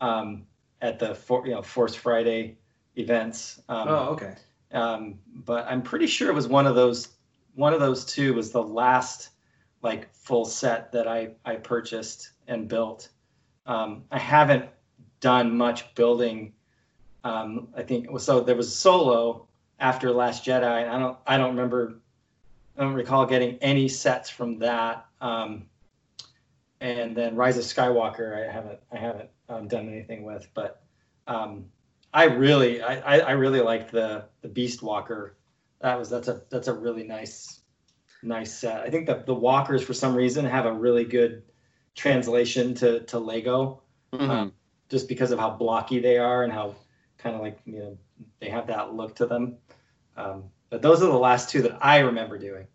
[0.00, 0.46] um,
[0.80, 2.56] at the for, you know Force Friday
[2.96, 3.60] events.
[3.68, 4.34] Um, Oh, okay.
[4.72, 7.08] um, but I'm pretty sure it was one of those.
[7.54, 9.30] One of those two was the last
[9.82, 13.08] like full set that I I purchased and built.
[13.66, 14.66] Um, I haven't
[15.20, 16.52] done much building.
[17.24, 18.40] Um, I think so.
[18.40, 19.46] There was Solo
[19.80, 20.82] after Last Jedi.
[20.82, 22.00] And I don't I don't remember.
[22.76, 25.06] I don't recall getting any sets from that.
[25.20, 25.66] Um,
[26.80, 30.82] and then Rise of Skywalker, I haven't I haven't um, done anything with, but
[31.26, 31.66] um,
[32.14, 35.36] I really I, I, I really liked the the Beast Walker.
[35.80, 37.60] That was that's a that's a really nice
[38.22, 38.80] nice set.
[38.80, 41.42] I think the the walkers for some reason have a really good
[41.94, 44.28] translation to to Lego, Mhm.
[44.28, 44.52] um,
[44.88, 46.76] just because of how blocky they are and how
[47.18, 47.98] kind of like you know
[48.40, 49.56] they have that look to them.
[50.16, 52.66] Um, but those are the last two that I remember doing.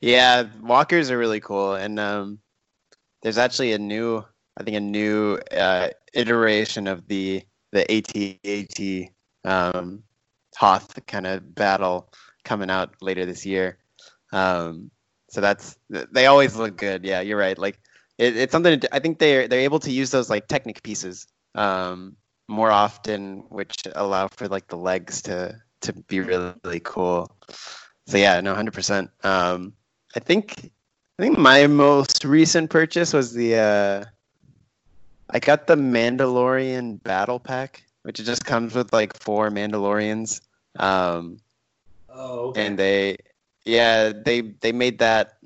[0.00, 2.38] Yeah, walkers are really cool, and um,
[3.22, 4.24] there's actually a new,
[4.58, 9.12] I think, a new uh, iteration of the the AT-AT
[9.44, 10.04] um,
[10.56, 12.12] Hoth kind of battle
[12.44, 13.78] coming out later this year.
[14.32, 14.90] Um,
[15.30, 17.04] so that's they always look good.
[17.04, 17.58] Yeah, you're right.
[17.58, 17.80] Like
[18.18, 21.26] it, it's something to, I think they're they're able to use those like Technic pieces
[21.54, 22.16] um,
[22.48, 27.30] more often, which allow for like the legs to to be really, really cool.
[28.06, 29.10] So yeah, no, hundred percent.
[30.16, 30.70] I think
[31.18, 34.04] I think my most recent purchase was the uh,
[35.30, 40.40] I got the Mandalorian Battle Pack, which just comes with like four Mandalorians.
[40.78, 41.38] Um,
[42.10, 42.66] Oh, okay.
[42.66, 43.16] and they
[43.64, 45.38] yeah they they made that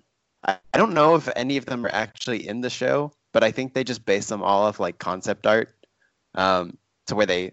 [0.44, 3.50] I, I don't know if any of them are actually in the show but i
[3.50, 5.74] think they just based them all off like concept art
[6.34, 7.52] um to where they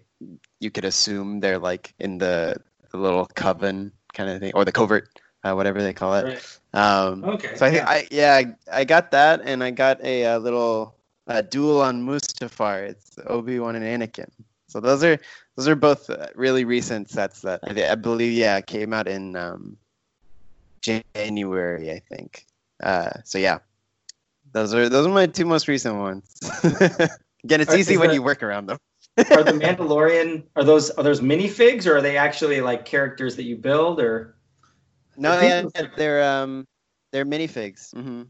[0.60, 2.56] you could assume they're like in the,
[2.92, 5.08] the little coven kind of thing or the covert
[5.44, 6.58] uh, whatever they call it Right.
[6.74, 7.54] um okay.
[7.56, 7.90] so I think yeah.
[7.90, 8.34] I yeah
[8.72, 10.94] I, I got that and I got a, uh little
[11.26, 12.88] uh, duel on Mustafar.
[12.88, 14.28] It's Obi Wan and Anakin.
[14.68, 15.18] So those are
[15.56, 19.36] those are both uh, really recent sets that I, I believe yeah came out in
[19.36, 19.76] um,
[20.82, 22.46] January I think.
[22.82, 23.58] Uh, so yeah,
[24.52, 26.24] those are those are my two most recent ones.
[27.44, 28.78] Again, it's Are- easy when that- you work around them.
[29.18, 33.42] are the Mandalorian are those are those minifigs or are they actually like characters that
[33.44, 34.34] you build or
[35.20, 36.66] No, yeah, those are- they're um
[37.12, 37.92] they're minifigs.
[37.94, 38.22] hmm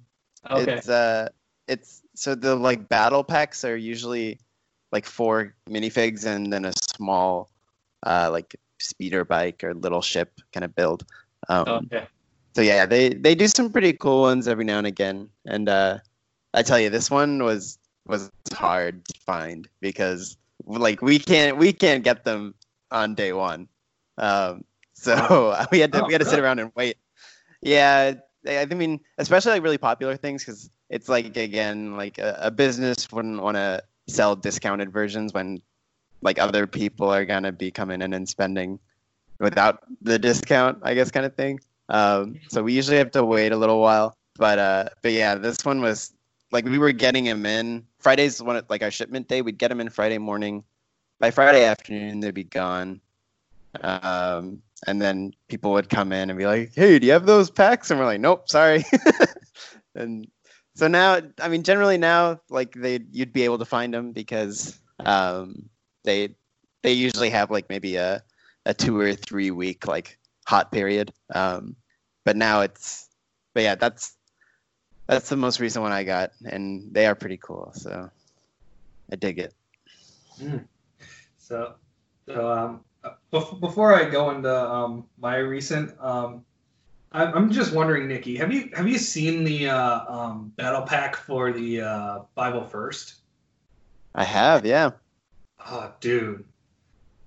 [0.50, 1.28] okay It's uh,
[1.68, 4.40] it's so the like battle packs are usually
[4.92, 7.50] like four minifigs and then a small,
[8.04, 11.04] uh, like speeder bike or little ship kind of build.
[11.48, 12.06] Um, okay
[12.54, 15.30] So yeah, they they do some pretty cool ones every now and again.
[15.46, 15.98] And uh,
[16.52, 21.72] I tell you, this one was was hard to find because like we can't we
[21.72, 22.54] can't get them
[22.90, 23.68] on day one.
[24.18, 24.64] Um,
[25.00, 26.96] so we had to Oh, we had to sit around and wait.
[27.62, 28.14] Yeah,
[28.46, 33.10] I mean, especially like really popular things because it's like again like a, a business
[33.10, 35.62] wouldn't want to sell discounted versions when
[36.22, 38.78] like other people are gonna be coming in and spending
[39.38, 41.60] without the discount, I guess, kind of thing.
[41.88, 44.16] Um, so we usually have to wait a little while.
[44.36, 46.12] But uh, but yeah, this one was
[46.52, 49.40] like we were getting them in Fridays it, like our shipment day.
[49.40, 50.62] We'd get them in Friday morning.
[51.18, 53.00] By Friday afternoon, they'd be gone.
[53.82, 57.50] Um, and then people would come in and be like, "Hey, do you have those
[57.50, 58.84] packs?" And we're like, "Nope, sorry."
[59.94, 60.26] and
[60.74, 64.78] so now, I mean, generally now, like they, you'd be able to find them because
[65.00, 65.68] um,
[66.04, 66.34] they
[66.82, 68.22] they usually have like maybe a
[68.66, 71.12] a two or three week like hot period.
[71.34, 71.76] Um,
[72.24, 73.08] but now it's,
[73.54, 74.14] but yeah, that's
[75.06, 77.72] that's the most recent one I got, and they are pretty cool.
[77.74, 78.10] So
[79.12, 79.54] I dig it.
[81.38, 81.74] So,
[82.26, 82.84] so um,
[83.30, 86.44] before I go into um, my recent, um,
[87.12, 91.16] I'm, I'm just wondering, Nikki, have you have you seen the uh, um, battle pack
[91.16, 93.14] for the uh, 501st?
[94.14, 94.90] I have, yeah.
[95.66, 96.44] Oh, dude.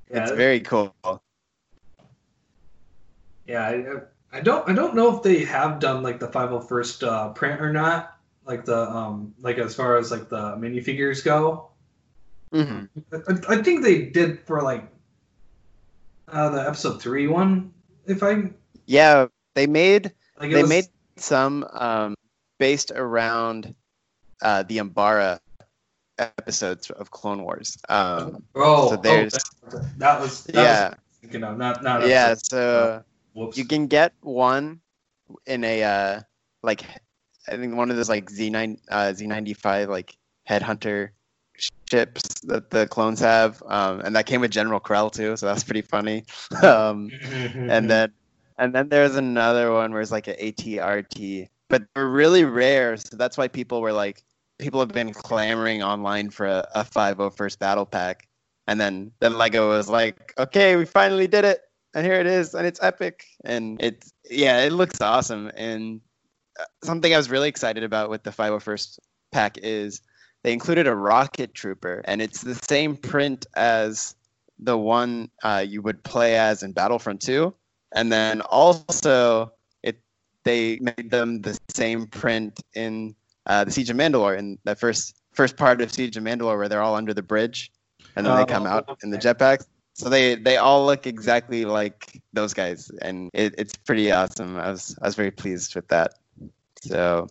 [0.10, 0.94] It's very cool.
[3.48, 7.30] Yeah, I, I don't I don't know if they have done like the 501st uh,
[7.30, 8.18] print or not.
[8.46, 11.70] Like the um like as far as like the minifigures go.
[12.52, 14.93] hmm I, I think they did for like
[16.34, 17.72] uh, the episode three one.
[18.06, 18.50] If I
[18.86, 22.15] Yeah, they made like they was- made some um,
[22.60, 23.74] based around
[24.41, 25.39] uh, the Umbara
[26.19, 27.78] episodes of Clone Wars.
[27.89, 30.89] Um, oh so there's- oh, that, that was that yeah,
[31.22, 32.34] was, you know not not yeah.
[32.36, 34.82] episode- So whoops you can get one
[35.46, 36.22] in a uh,
[36.62, 36.84] like
[37.48, 40.17] I think one of those like Z nine uh, Z ninety five like
[40.50, 41.10] headhunter
[41.58, 45.38] ships that the clones have, um, and that came with General Krell too.
[45.38, 46.26] So that's pretty funny.
[46.63, 47.10] um,
[47.56, 48.12] and then
[48.58, 52.96] and then there's another one where it's like an ATRT but they're really rare.
[52.98, 54.22] So that's why people were like,
[54.60, 58.28] people have been clamoring online for a, a 501st battle pack.
[58.68, 61.62] And then then Lego was like, okay, we finally did it,
[61.96, 65.52] and here it is, and it's epic, and it's yeah, it looks awesome.
[65.56, 66.00] And
[66.58, 69.00] uh, something I was really excited about with the 501st
[69.34, 70.00] pack is
[70.44, 74.16] they included a rocket trooper, and it's the same print as
[74.60, 77.54] the one uh, you would play as in Battlefront 2,
[77.96, 79.52] and then also
[79.82, 80.00] it
[80.44, 83.16] they made them the same print in
[83.48, 86.70] uh, the Siege of Mandalore in the first first part of Siege of Mandalore where
[86.70, 87.72] they're all under the bridge
[88.16, 89.66] and then they come out in the jetpacks.
[89.94, 94.58] So they they all look exactly like those guys, and it, it's pretty awesome.
[94.58, 96.16] I was I was very pleased with that.
[96.82, 97.28] So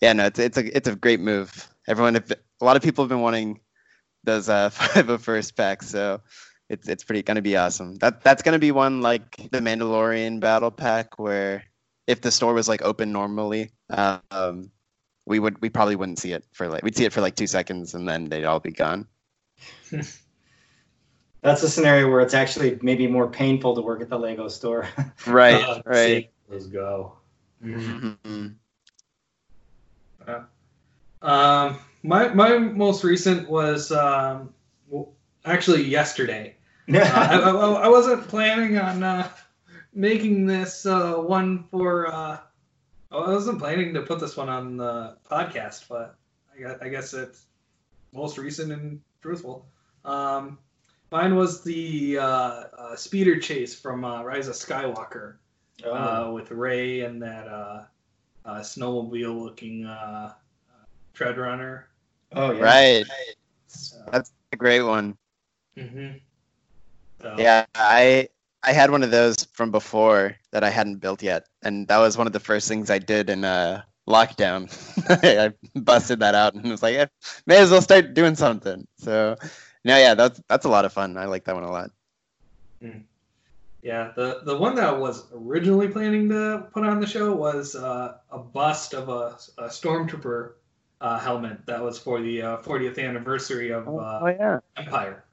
[0.00, 1.68] yeah, no, it's it's a it's a great move.
[1.86, 2.16] Everyone,
[2.60, 3.60] a lot of people have been wanting
[4.24, 6.20] those uh, 501st packs, so
[6.68, 7.96] it's it's pretty gonna be awesome.
[7.96, 11.64] That that's gonna be one like the Mandalorian battle pack where
[12.06, 14.70] if the store was like open normally, um,
[15.26, 17.46] we would we probably wouldn't see it for like we'd see it for like two
[17.46, 19.06] seconds and then they'd all be gone.
[21.40, 24.88] That's a scenario where it's actually maybe more painful to work at the Lego store.
[25.26, 26.30] Right, Uh, right.
[26.48, 27.12] Let's go.
[27.62, 28.48] hmm
[31.22, 34.54] Um, my my most recent was um,
[35.44, 36.54] actually yesterday.
[36.90, 37.50] Uh, I, I,
[37.84, 39.28] I wasn't planning on uh,
[39.92, 42.06] making this uh, one for.
[42.10, 42.38] Uh,
[43.12, 46.16] I wasn't planning to put this one on the podcast, but
[46.54, 47.44] I guess, I guess it's
[48.14, 49.66] most recent and truthful.
[50.04, 50.58] Um,
[51.12, 55.34] mine was the uh, uh, speeder chase from uh, Rise of Skywalker
[55.84, 55.92] Oh.
[55.94, 57.84] uh, with Rey and that uh,
[58.46, 60.32] uh, snowmobile-looking uh, uh,
[61.18, 61.88] tread runner.
[62.32, 62.62] oh yeah.
[62.62, 63.04] Right.
[63.66, 65.18] So, That's a great one.
[65.76, 66.20] mhm.
[67.20, 68.28] So, Yeah, I
[68.62, 72.16] I had one of those from before that I hadn't built yet, and that was
[72.16, 74.70] one of the first things I did in uh, lockdown.
[75.22, 77.06] I busted that out and was like, eh,
[77.46, 78.86] may as well start doing something.
[78.98, 79.34] So,
[79.84, 81.16] no, yeah, that's that's a lot of fun.
[81.16, 81.90] I like that one a lot.
[83.82, 87.74] Yeah, the the one that I was originally planning to put on the show was
[87.74, 90.54] uh, a bust of a, a stormtrooper
[91.00, 95.24] uh, helmet that was for the uh, 40th anniversary of uh, yeah, Empire.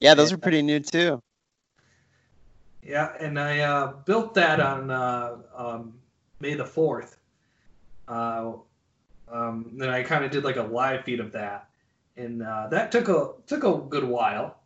[0.00, 1.20] yeah, those are pretty new too.
[2.82, 5.94] Yeah, and I uh, built that on uh, um,
[6.40, 7.16] May the 4th.
[8.06, 8.52] Uh,
[9.30, 11.68] um, then I kind of did like a live feed of that,
[12.16, 14.60] and uh, that took a took a good while.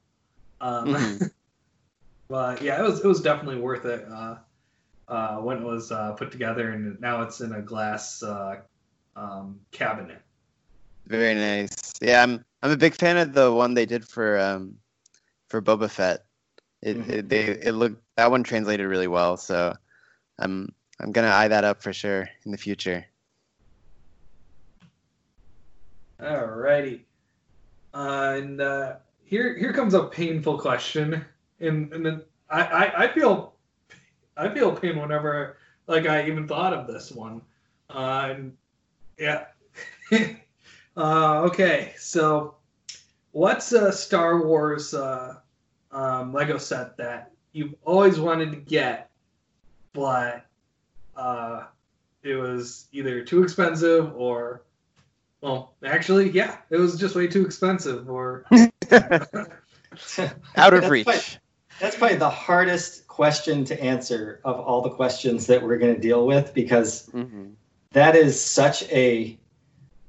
[0.60, 1.30] Um, Mhm.
[2.28, 4.36] but yeah, it was it was definitely worth it uh,
[5.08, 8.60] uh, when it was uh, put together, and now it's in a glass uh,
[9.16, 10.22] um, cabinet.
[11.06, 11.92] Very nice.
[12.00, 14.76] Yeah, I'm I'm a big fan of the one they did for um
[15.48, 16.24] for Boba Fett.
[16.80, 17.10] It, Mhm.
[17.10, 19.74] it they it looked that one translated really well, so
[20.38, 23.04] I'm I'm gonna eye that up for sure in the future.
[26.20, 27.00] Alrighty.
[27.94, 31.24] Uh, and uh, here here comes a painful question,
[31.60, 33.54] and and then I, I, I feel
[34.36, 37.42] I feel pain whenever like I even thought of this one.
[37.90, 38.56] Uh, and
[39.22, 39.44] yeah.
[40.96, 42.56] uh, okay, so
[43.30, 45.36] what's a Star Wars uh,
[45.92, 49.10] um, Lego set that you've always wanted to get,
[49.92, 50.44] but
[51.16, 51.64] uh,
[52.22, 54.62] it was either too expensive or
[55.40, 58.08] well, actually, yeah, it was just way too expensive.
[58.08, 61.04] Or Out of That's reach.
[61.04, 61.38] quite-
[61.80, 66.00] That's probably the hardest question to answer of all the questions that we're going to
[66.00, 67.50] deal with because hmm
[67.92, 69.38] that is such a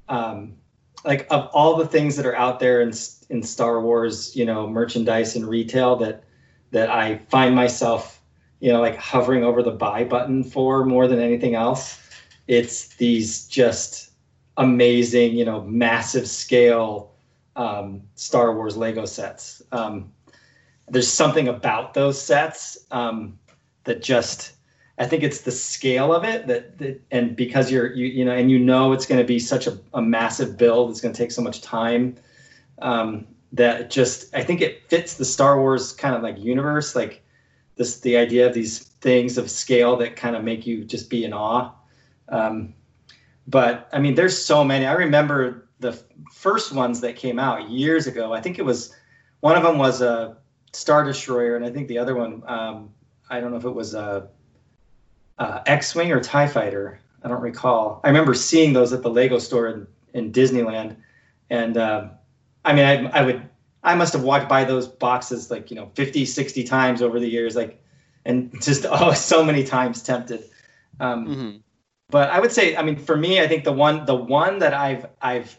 [0.10, 0.56] um,
[1.06, 2.94] like of all the things that are out there in
[3.30, 6.24] in Star Wars, you know, merchandise and retail that
[6.72, 8.22] that I find myself,
[8.60, 12.00] you know, like hovering over the buy button for more than anything else.
[12.48, 14.12] It's these just
[14.58, 17.12] amazing, you know, massive scale
[17.56, 19.62] um, Star Wars Lego sets.
[19.72, 20.12] Um,
[20.90, 23.38] there's something about those sets um,
[23.84, 24.54] that just
[25.04, 28.32] I think it's the scale of it that, that and because you're you you know
[28.32, 31.18] and you know it's going to be such a, a massive build it's going to
[31.18, 32.16] take so much time
[32.82, 37.22] um, that just I think it fits the Star Wars kind of like universe like
[37.76, 41.26] this the idea of these things of scale that kind of make you just be
[41.26, 41.72] in awe.
[42.30, 42.74] Um,
[43.46, 44.86] but I mean there's so many.
[44.86, 46.02] I remember the
[46.32, 48.32] first ones that came out years ago.
[48.32, 48.96] I think it was
[49.42, 50.38] one of them was a
[50.72, 52.94] Star Destroyer and I think the other one um,
[53.30, 54.30] I don't know if it was a
[55.44, 57.00] uh, X-wing or Tie Fighter.
[57.24, 58.02] I don't recall.
[58.04, 60.96] I remember seeing those at the Lego store in, in Disneyland,
[61.50, 62.08] and uh,
[62.66, 63.50] I mean, I, I would,
[63.84, 67.28] I must have walked by those boxes like you know 50, 60 times over the
[67.28, 67.82] years, like,
[68.26, 70.44] and just oh, so many times tempted.
[71.00, 71.58] Um, hmm
[72.10, 74.74] but I would say, I mean, for me, I think the one the one that
[74.76, 75.58] I've I've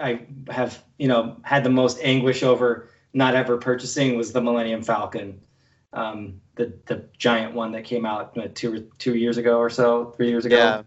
[0.00, 4.82] I have you know had the most anguish over not ever purchasing was the Millennium
[4.82, 5.40] Falcon,
[5.96, 10.12] um, the the giant one that came out what, two two years ago or so,
[10.16, 10.56] three years ago.
[10.56, 10.82] Yeah.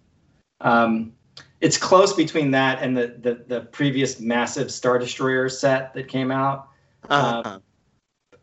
[0.62, 1.14] Um,
[1.62, 6.32] it's close between that and the, the the previous massive Star Destroyer set that came
[6.32, 6.70] out.
[7.10, 7.60] Uh-huh.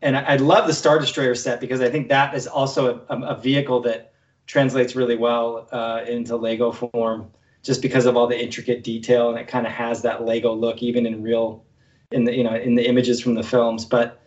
[0.02, 3.16] And I, I love the Star Destroyer set because I think that is also a,
[3.22, 4.12] a vehicle that
[4.46, 7.30] translates really well uh, into Lego form,
[7.62, 10.82] just because of all the intricate detail and it kind of has that Lego look
[10.82, 11.64] even in real,
[12.10, 13.84] in the you know in the images from the films.
[13.84, 14.20] But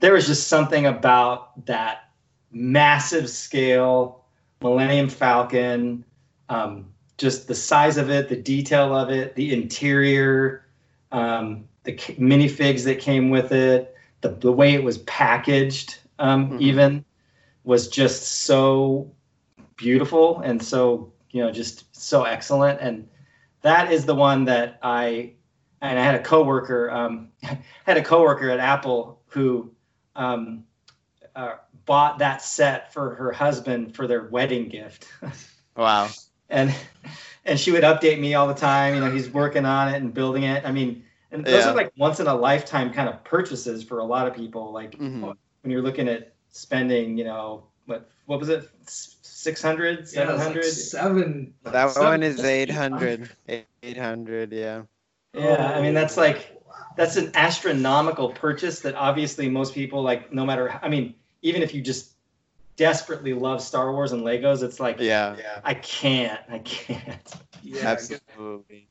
[0.00, 2.10] there was just something about that
[2.52, 4.24] massive scale
[4.62, 6.04] Millennium Falcon.
[6.48, 6.86] Um,
[7.18, 10.66] just the size of it, the detail of it, the interior,
[11.12, 16.60] um, the minifigs that came with it, the, the way it was packaged, um, Mhm.
[16.60, 17.04] even
[17.64, 19.10] was just so
[19.76, 22.80] beautiful and so you know just so excellent.
[22.80, 23.08] And
[23.62, 25.32] that is the one that I
[25.80, 27.28] and I had a coworker um,
[27.84, 29.70] had a coworker at Apple who
[30.16, 30.64] um,
[31.34, 35.06] uh, bought that set for her husband for their wedding gift.
[35.76, 36.08] Wow.
[36.48, 36.74] and
[37.44, 38.94] and she would update me all the time.
[38.94, 40.64] You know, he's working on it and building it.
[40.64, 41.72] I mean, and those Yeah.
[41.72, 44.72] are like once in a lifetime kind of purchases for a lot of people.
[44.72, 45.20] Like Mhm.
[45.60, 50.64] when you're looking at spending, you know, what what was it, 600, Yeah, 700?
[50.64, 51.54] like seven.
[51.64, 53.28] That seven- one is 800.
[53.82, 54.82] 800, yeah.
[55.34, 56.55] Yeah, I mean that's like
[56.96, 61.74] that's an astronomical purchase that obviously most people like no matter I mean even if
[61.74, 62.12] you just
[62.76, 65.36] desperately love Star Wars and Legos it's like Yeah.
[65.64, 68.88] I can't I can't Yeah, Absolutely.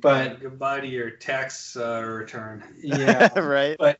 [0.00, 2.62] but goodbye to your tax uh, return.
[2.82, 3.76] yeah right?
[3.78, 3.98] but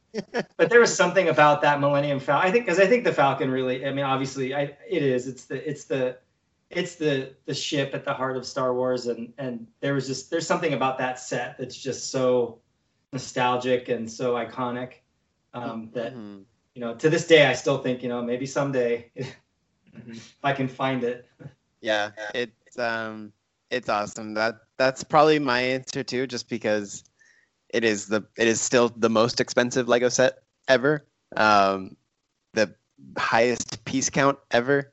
[0.56, 3.50] but there was something about that Millennium Falcon I think because I think the Falcon
[3.50, 6.18] really I mean obviously I it is it's the it's the
[6.70, 10.30] it's the the ship at the heart of Star Wars and and there was just
[10.30, 12.58] there's something about that set that's just so
[13.12, 14.94] nostalgic and so iconic
[15.54, 16.44] um, that Mhm.
[16.74, 20.68] you know to this day I still think you know maybe someday if I can
[20.68, 21.28] find it.
[21.80, 23.32] Yeah, it's um,
[23.70, 24.34] it's awesome.
[24.34, 27.04] That that's probably my answer too, just because
[27.68, 30.38] it is the it is still the most expensive Lego set
[30.68, 31.06] ever.
[31.36, 31.96] Um,
[32.54, 32.74] the
[33.16, 34.92] highest piece count ever.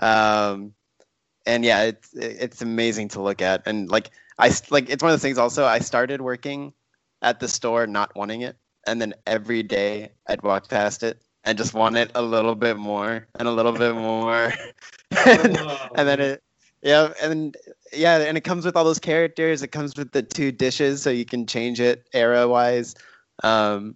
[0.00, 0.74] Um,
[1.46, 3.62] and yeah, it's it's amazing to look at.
[3.66, 5.38] And like I like it's one of those things.
[5.38, 6.72] Also, I started working
[7.22, 8.56] at the store not wanting it,
[8.86, 12.76] and then every day I'd walk past it and just want it a little bit
[12.76, 14.52] more and a little bit more.
[15.26, 15.56] and,
[15.96, 16.42] and then it
[16.82, 17.56] yeah and
[17.92, 19.62] yeah and it comes with all those characters.
[19.62, 22.94] It comes with the two dishes so you can change it era wise
[23.42, 23.94] um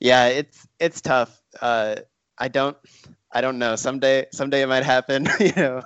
[0.00, 1.40] yeah it's it's tough.
[1.60, 1.96] Uh
[2.38, 2.76] i don't
[3.32, 3.76] i don't know.
[3.76, 5.82] Someday someday it might happen you know.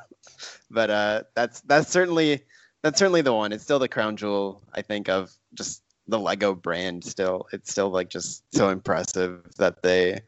[0.70, 2.42] But uh that's that's certainly
[2.82, 3.52] that's certainly the one.
[3.52, 7.90] It's still the crown jewel i think of just the lego brand still it's still
[7.90, 10.20] like just so impressive that they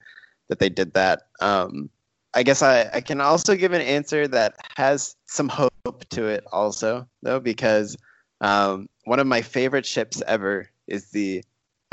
[0.49, 1.89] that they did that um
[2.37, 6.45] I guess I, I can also give an answer that has some hope to it
[6.51, 7.97] also though because
[8.41, 11.43] um, one of my favorite ships ever is the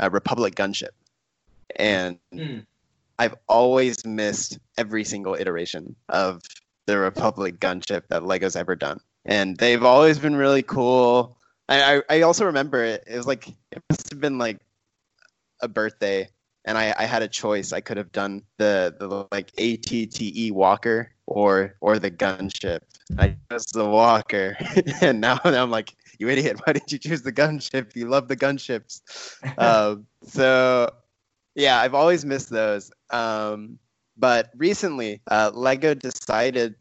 [0.00, 0.90] uh, Republic gunship,
[1.76, 2.66] and Mm.
[3.18, 6.42] I've always missed every single iteration of
[6.86, 11.38] the Republic gunship that Lego's ever done, and they've always been really cool.
[11.68, 13.04] I, I, also remember it.
[13.06, 14.58] It was like it must have been like
[15.62, 16.28] a birthday
[16.64, 17.72] and I, I had a choice.
[17.72, 22.80] I could have done the, the like ATTE Walker or or the gunship.
[23.18, 24.56] I chose the Walker,
[25.00, 26.60] and now, now I'm like, you idiot!
[26.64, 27.96] Why did you choose the gunship?
[27.96, 29.00] You love the gunships.
[29.58, 30.90] um, so
[31.54, 32.90] yeah, I've always missed those.
[33.10, 33.78] Um,
[34.16, 36.74] but recently, uh, Lego decided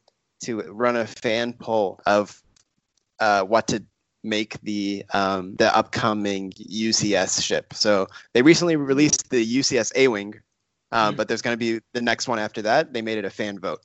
[0.43, 2.41] to run a fan poll of
[3.19, 3.83] uh, what to
[4.23, 7.73] make the um, the upcoming UCS ship.
[7.73, 10.35] So they recently released the UCS A Wing,
[10.91, 11.15] uh, Mhm.
[11.17, 12.93] but there's going to be the next one after that.
[12.93, 13.81] They made it a fan vote,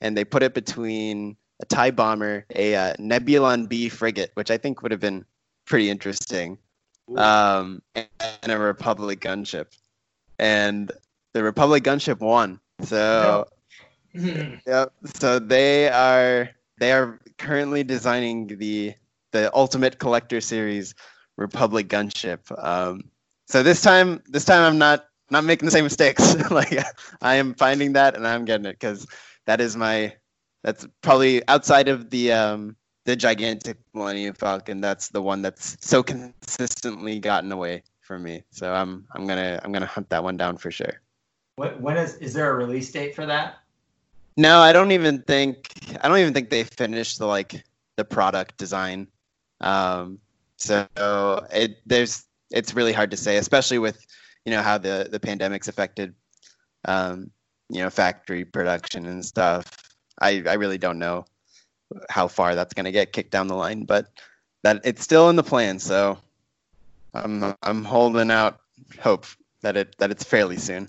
[0.00, 4.56] and they put it between a TIE bomber, a uh, Nebulon B frigate, which I
[4.58, 5.24] think would have been
[5.66, 6.58] pretty interesting,
[7.16, 9.66] um, and a Republic gunship.
[10.38, 10.90] And
[11.32, 12.60] the Republic gunship won.
[12.82, 13.46] So
[14.66, 14.92] Yep.
[15.14, 18.94] So they are they are currently designing the
[19.32, 20.94] the Ultimate Collector Series
[21.36, 22.40] Republic gunship.
[22.62, 23.04] Um,
[23.46, 26.50] so this time this time I'm not not making the same mistakes.
[26.50, 26.78] like
[27.22, 29.06] I am finding that and I'm getting it because
[29.46, 30.14] that is my
[30.62, 32.76] that's probably outside of the um,
[33.06, 34.80] the gigantic Millennium Falcon.
[34.80, 38.42] That's the one that's so consistently gotten away from me.
[38.50, 41.00] So I'm I'm gonna I'm gonna hunt that one down for sure.
[41.56, 43.56] What when is is there a release date for that?
[44.36, 45.72] No, I don't even think
[46.02, 47.64] I don't even think they finished the like
[47.96, 49.08] the product design.
[49.60, 50.18] Um,
[50.56, 50.86] so
[51.52, 54.04] it there's it's really hard to say, especially with
[54.44, 56.14] you know how the the pandemic's affected
[56.84, 57.30] um,
[57.68, 59.66] you know factory production and stuff.
[60.20, 61.24] I I really don't know
[62.08, 64.08] how far that's going to get kicked down the line, but
[64.62, 65.78] that it's still in the plan.
[65.78, 66.18] So
[67.14, 68.60] I'm I'm holding out
[69.00, 69.26] hope
[69.62, 70.88] that it that it's fairly soon.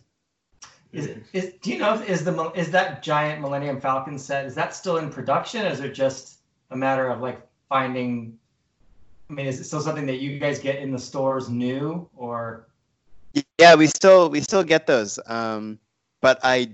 [0.92, 4.56] Is, is do you know if is the is that giant Millennium Falcon set is
[4.56, 5.66] that still in production?
[5.66, 8.38] Or is it just a matter of like finding?
[9.32, 12.68] I mean, is it still something that you guys get in the stores new or?
[13.58, 15.80] Yeah, we still we still get those, um,
[16.20, 16.74] but I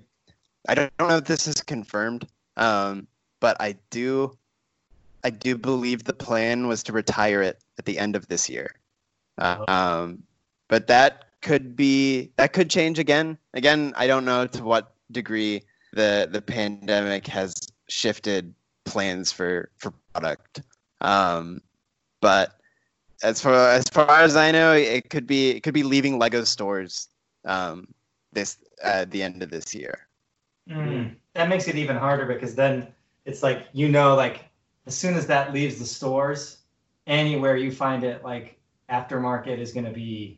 [0.68, 3.08] I don't know if this is confirmed, um,
[3.40, 4.36] but I do
[5.24, 8.72] I do believe the plan was to retire it at the end of this year.
[9.38, 10.24] Uh, um,
[10.68, 13.38] but that could be that could change again.
[13.54, 15.62] Again, I don't know to what degree
[15.94, 17.54] the the pandemic has
[17.88, 20.62] shifted plans for for product.
[21.02, 21.62] Um,
[22.28, 22.60] but
[23.24, 26.44] as far as far as I know, it could be it could be leaving Lego
[26.44, 27.08] stores
[27.46, 27.88] um,
[28.34, 30.10] this at the end of this year.
[30.70, 32.86] Mm, that makes it even harder because then
[33.24, 34.44] it's like you know like
[34.88, 36.58] as soon as that leaves the stores,
[37.08, 38.60] anywhere you find it like
[38.90, 40.38] aftermarket is going to be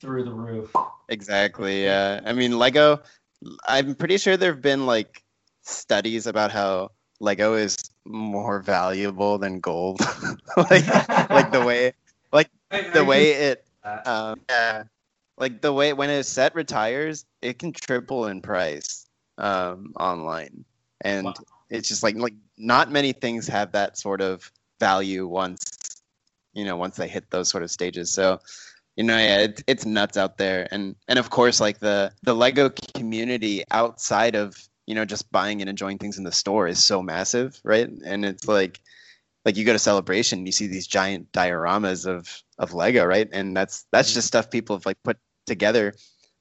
[0.00, 0.74] through the roof.
[1.08, 1.84] Exactly.
[1.84, 2.20] Yeah.
[2.26, 3.00] I mean, Lego.
[3.68, 5.22] I'm pretty sure there have been like
[5.62, 7.78] studies about how Lego is
[8.12, 10.00] more valuable than gold.
[10.56, 10.86] like,
[11.30, 11.92] like the way,
[12.32, 12.50] like
[12.92, 13.64] the way it,
[14.06, 14.84] um, yeah,
[15.38, 19.06] like the way when a set retires, it can triple in price
[19.38, 20.64] um, online,
[21.02, 21.34] and Wow.
[21.70, 24.50] it's just like like not many things have that sort of
[24.80, 26.02] value once,
[26.52, 28.10] you know, once they hit those sort of stages.
[28.10, 28.40] So
[28.96, 32.34] you know yeah it's, it's nuts out there and and of course like the the
[32.34, 36.84] lego community outside of you know just buying and enjoying things in the store is
[36.84, 37.88] so massive right?
[38.04, 38.80] And it's like
[39.46, 43.28] like you go to celebration you see these giant dioramas of of lego right?
[43.32, 45.94] And that's that's just stuff people have like put together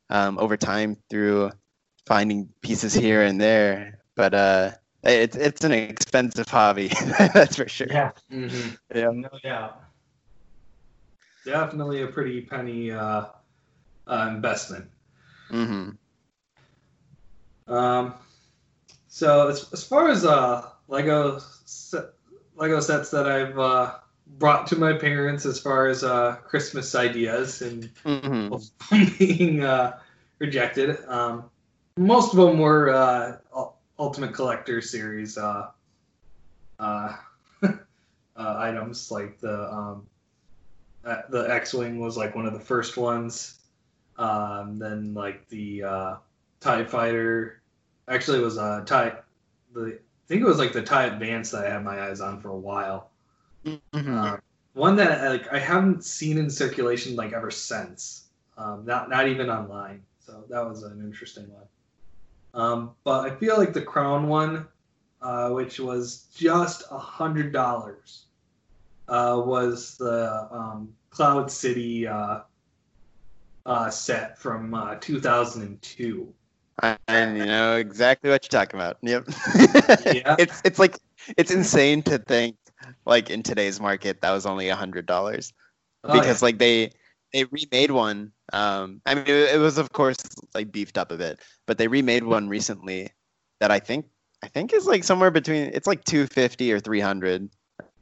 [0.10, 1.52] um, over time through
[2.08, 4.00] finding pieces here and there.
[4.16, 4.72] But uh
[5.04, 6.90] it's it's an expensive hobby
[7.34, 7.88] that's for sure.
[7.90, 8.78] Yeah, Mhm.
[8.94, 9.12] yeah.
[9.12, 9.84] No doubt.
[11.46, 13.28] Definitely a pretty penny uh,
[14.08, 14.90] uh, investment.
[15.52, 15.98] hmm
[17.68, 18.14] Um,
[19.20, 22.06] so as, as far as uh, Lego set,
[22.56, 23.96] Lego sets that I've uh,
[24.38, 28.56] brought to my parents, as far as uh, Christmas ideas and hmm
[29.20, 30.00] being uh,
[30.40, 31.50] rejected, um,
[31.98, 33.38] most of them were uh,
[34.00, 35.68] Ultimate Collector series uh,
[36.80, 37.18] uh,
[37.64, 37.76] uh,
[38.38, 40.08] items, like the um,
[41.04, 43.60] uh, the X-wing was like one of the first ones.
[44.18, 46.16] Um, then like the uh,
[46.62, 47.59] Tie Fighter,
[48.10, 49.14] actually it was uh, Tie.
[49.74, 52.42] The I think it was like the Tie Advance that I had my eyes on
[52.42, 53.10] for a while.
[53.66, 54.42] hmm Um,
[54.74, 58.26] one that like I haven't seen in circulation like ever since.
[58.58, 60.04] Um, not not even online.
[60.20, 61.64] So that was an interesting one.
[62.54, 64.68] Um, but I feel like the Crown one,
[65.22, 68.26] uh, which was just a hundred dollars,
[69.08, 72.42] uh, was the um, Cloud City uh,
[73.66, 76.34] uh, set from uh, 2002.
[77.08, 78.98] And you know exactly what you're talking about.
[79.02, 79.28] Yep.
[80.06, 80.36] Yeah.
[80.40, 80.98] it's it's like
[81.38, 82.56] it's insane to think
[83.06, 85.54] like in today's market that was only a hundred dollars
[86.04, 86.92] Oh, because like they
[87.34, 88.32] they remade one.
[88.54, 90.18] Um, I mean it, it was of course
[90.54, 93.12] like beefed up a bit, but they remade one recently
[93.60, 94.06] that I think
[94.44, 97.50] I think is like somewhere between it's like two fifty or three hundred.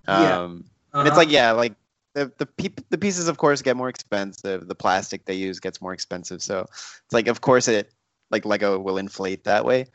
[0.08, 1.00] Um, Yeah.
[1.00, 1.08] uh-huh.
[1.08, 1.74] it's like yeah like
[2.14, 5.82] the the, peop the pieces of course get more expensive the plastic they use gets
[5.82, 7.92] more expensive so it's like of course it
[8.32, 9.86] like lego will inflate that way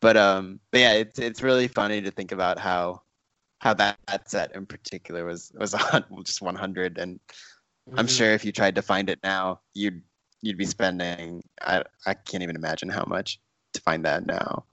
[0.00, 3.02] but um but yeah it's it's really funny to think about how
[3.60, 7.20] how that, that set in particular was was on just 100 and
[7.96, 8.10] i'm Mhm.
[8.16, 10.00] sure if you tried to find it now you'd
[10.42, 13.38] you'd be spending i i can't even imagine how much
[13.72, 14.64] to find that now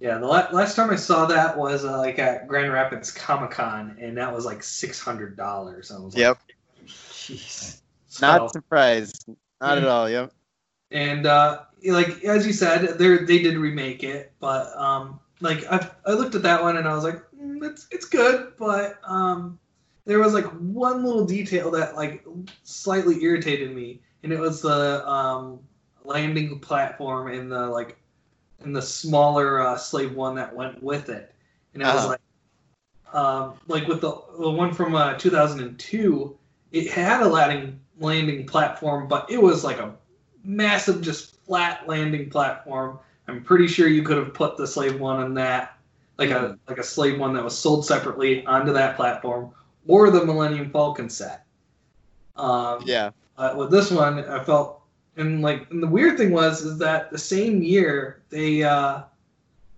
[0.00, 3.50] Yeah, the la- last time I saw that was uh, like at Grand Rapids Comic
[3.50, 5.90] Con, and that was like six hundred dollars.
[5.90, 6.38] I was like, yep
[6.86, 7.80] Jeez.
[8.06, 9.26] so- not surprised
[9.60, 9.90] not at Mm.
[9.90, 10.32] all yep
[10.92, 15.88] and uh, like as you said, they they did remake it, but um, like I
[16.06, 19.58] I looked at that one and I was like, mm, it's it's good, but um,
[20.04, 22.24] there was like one little detail that like
[22.62, 25.60] slightly irritated me, and it was the um
[26.04, 27.98] landing platform in the like
[28.64, 31.34] in the smaller uh, slave one that went with it,
[31.74, 32.08] and it was Uh-huh.
[32.08, 32.20] like
[33.12, 36.36] um like with the the one from uh, 2002,
[36.72, 39.94] it had a landing landing platform, but it was like a
[40.44, 42.98] massive, just flat landing platform.
[43.26, 45.74] I'm pretty sure you could have put the slave one on that.
[46.18, 49.50] like a like a slave one that was sold separately onto that platform,
[49.86, 51.44] or the Millennium Falcon set.
[52.36, 53.10] Um, Yeah.
[53.36, 54.80] uh, with this one, I felt,
[55.16, 59.02] and like, and the weird thing was, is that the same year they uh,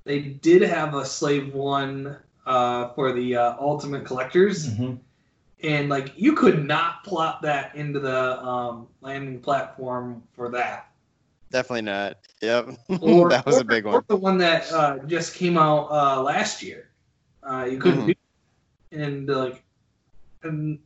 [0.05, 2.17] they did have a Slave One
[2.47, 4.99] uh, for the uh, Ultimate Collectors, Mhm.
[5.63, 10.90] and like you could not plot that into the um, landing platform for that.
[11.51, 12.17] Definitely not.
[12.43, 12.69] Yep.
[13.03, 14.05] Or, that was or- a big or one.
[14.09, 16.91] the one that uh, just came out uh, last year.
[17.43, 18.07] Uh, you couldn't Mhm.
[18.93, 19.63] do, and like,
[20.43, 20.79] and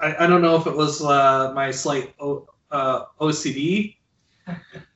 [0.00, 3.96] I, I don't know if it was uh, my slight o, uh, OCD,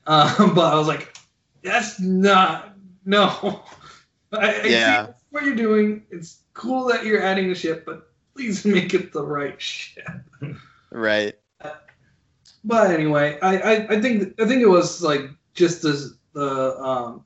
[0.07, 1.17] um, but I was like,
[1.63, 3.63] that's not no.
[4.33, 5.07] I, I Yeah.
[5.07, 6.05] see what you're doing.
[6.11, 10.07] It's cool that you're adding a ship, but please make it the right ship.
[10.93, 11.35] Right.
[12.65, 17.25] But anyway, I, I, I think I think it was like just as the um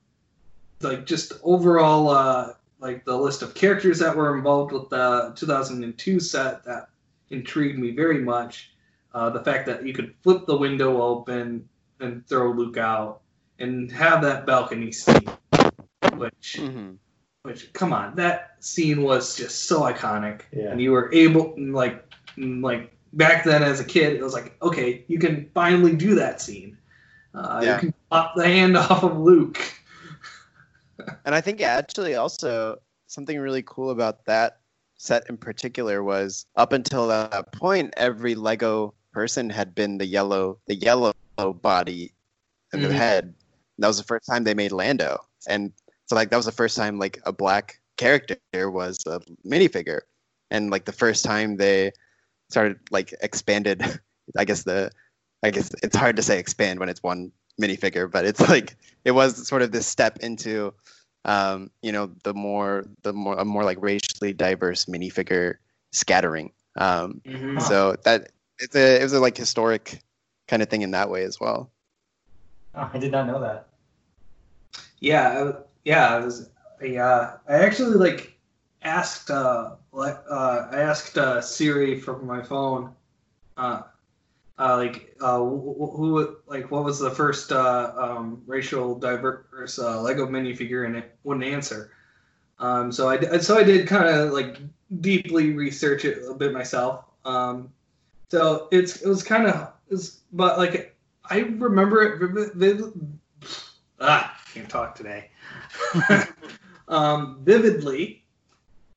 [0.81, 6.21] like just overall uh like the list of characters that were involved with the 2002
[6.21, 6.89] set that
[7.31, 8.71] intrigued me very much.
[9.13, 11.69] Uh, the fact that you could flip the window open
[12.01, 13.21] and throw Luke out
[13.61, 15.29] and have that balcony scene,
[16.17, 16.93] which hmm
[17.43, 20.43] which come on, that scene was just so iconic.
[20.51, 20.71] Yeah.
[20.71, 22.03] And you were able like
[22.37, 26.41] like back then as a kid, it was like, okay, you can finally do that
[26.41, 26.77] scene.
[27.35, 27.75] Uh, Yeah.
[27.75, 29.61] You can pop the hand off of Luke.
[31.25, 34.59] And I think actually also something really cool about that
[34.97, 40.59] set in particular was up until that point, every Lego person had been the yellow,
[40.67, 41.13] the yellow
[41.63, 42.13] body
[42.73, 42.89] and Mhm.
[42.89, 43.35] the head.
[43.79, 45.73] That was the first time they made Lando, and
[46.07, 50.03] so like that was the first time like a black character was a minifigure,
[50.51, 51.91] and like the first time they
[52.51, 53.83] started like expanded.
[54.37, 54.91] I guess the,
[55.43, 59.13] I guess it's hard to say expand when it's one minifigure, but it's like it
[59.13, 60.73] was sort of this step into
[61.25, 65.55] um, you know the more the more a more like racially diverse minifigure
[65.93, 67.21] scattering um,
[67.61, 70.01] so that it's a it was a like historic
[70.49, 71.71] kind of thing in that way as well
[72.77, 73.69] Oh, I did not know that.
[74.99, 76.09] Yeah, I- yeah.
[76.17, 76.51] I was.
[76.83, 78.37] I, uh, I actually like
[78.83, 79.31] asked.
[79.31, 82.95] Uh, like, uh, I asked uh, Siri from my phone.
[83.57, 83.83] Uh,
[84.59, 89.79] uh, like, uh, wh- wh- who, like, what was the first uh, um, racial diverse
[89.79, 91.91] Lego minifigure, and it wouldn't answer.
[92.59, 94.59] Um, so I, so I did kind of like
[95.01, 97.05] deeply research it a bit myself.
[97.25, 97.73] Um,
[98.31, 100.97] so it's it was kind of it's but like
[101.29, 102.93] I remember it vivid,
[104.01, 105.31] ah can't talk today
[106.89, 108.24] um, vividly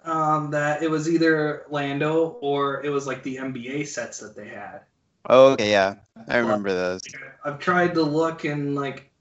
[0.08, 4.47] um, that it was either Lando or it was like the NBA sets that they
[4.47, 4.82] had.
[5.30, 5.95] oh okay yeah
[6.30, 7.01] i remember those
[7.43, 9.12] I've tried to look and like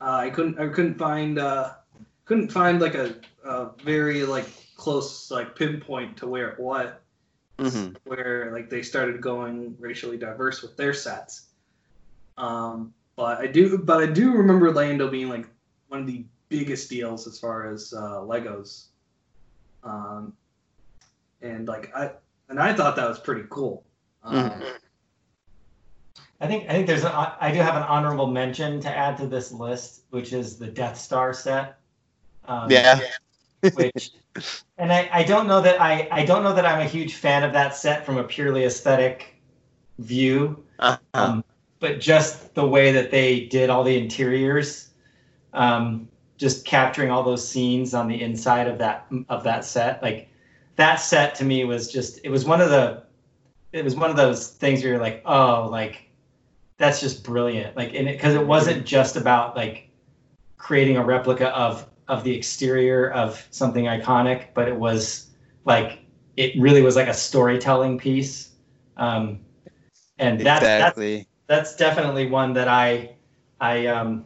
[0.00, 1.70] uh, I couldn't I couldn't find uh,
[2.24, 3.14] couldn't find like a,
[3.44, 6.92] a very like close like pinpoint to where it was
[7.58, 11.46] hmm where like they started going racially diverse with their sets.
[12.36, 15.46] Um, but I do, but I do remember Lando being like
[15.88, 18.86] one of the biggest deals as far as uh, Legos.
[19.84, 20.32] Um,
[21.42, 22.10] and like I,
[22.48, 23.84] and I thought that was pretty cool.
[24.22, 24.78] Um, Mhm.
[26.40, 29.26] I think I think there's a, I do have an honorable mention to add to
[29.26, 31.78] this list, which is the Death Star set.
[32.46, 33.00] Um, yeah
[33.72, 34.10] which
[34.78, 37.42] and I, I don't know that I, I don't know that I'm a huge fan
[37.44, 39.36] of that set from a purely aesthetic
[39.98, 40.64] view.
[40.78, 40.98] uh-huh.
[41.14, 41.44] Um,
[41.78, 44.90] but just the way that they did all the interiors,
[45.52, 50.28] um, just capturing all those scenes on the inside of that of that set, like
[50.76, 53.04] that set to me was just it was one of the
[53.72, 56.08] it was one of those things where you're like, oh, like
[56.76, 59.88] that's just brilliant, like in it because it wasn't just about like
[60.56, 65.30] creating a replica of of the exterior of something iconic, but it was
[65.64, 66.00] like
[66.36, 68.50] it really was like a storytelling piece.
[68.96, 69.40] Um,
[70.18, 71.28] and that, that's exactly.
[71.46, 73.14] that's definitely one that I
[73.60, 74.24] I um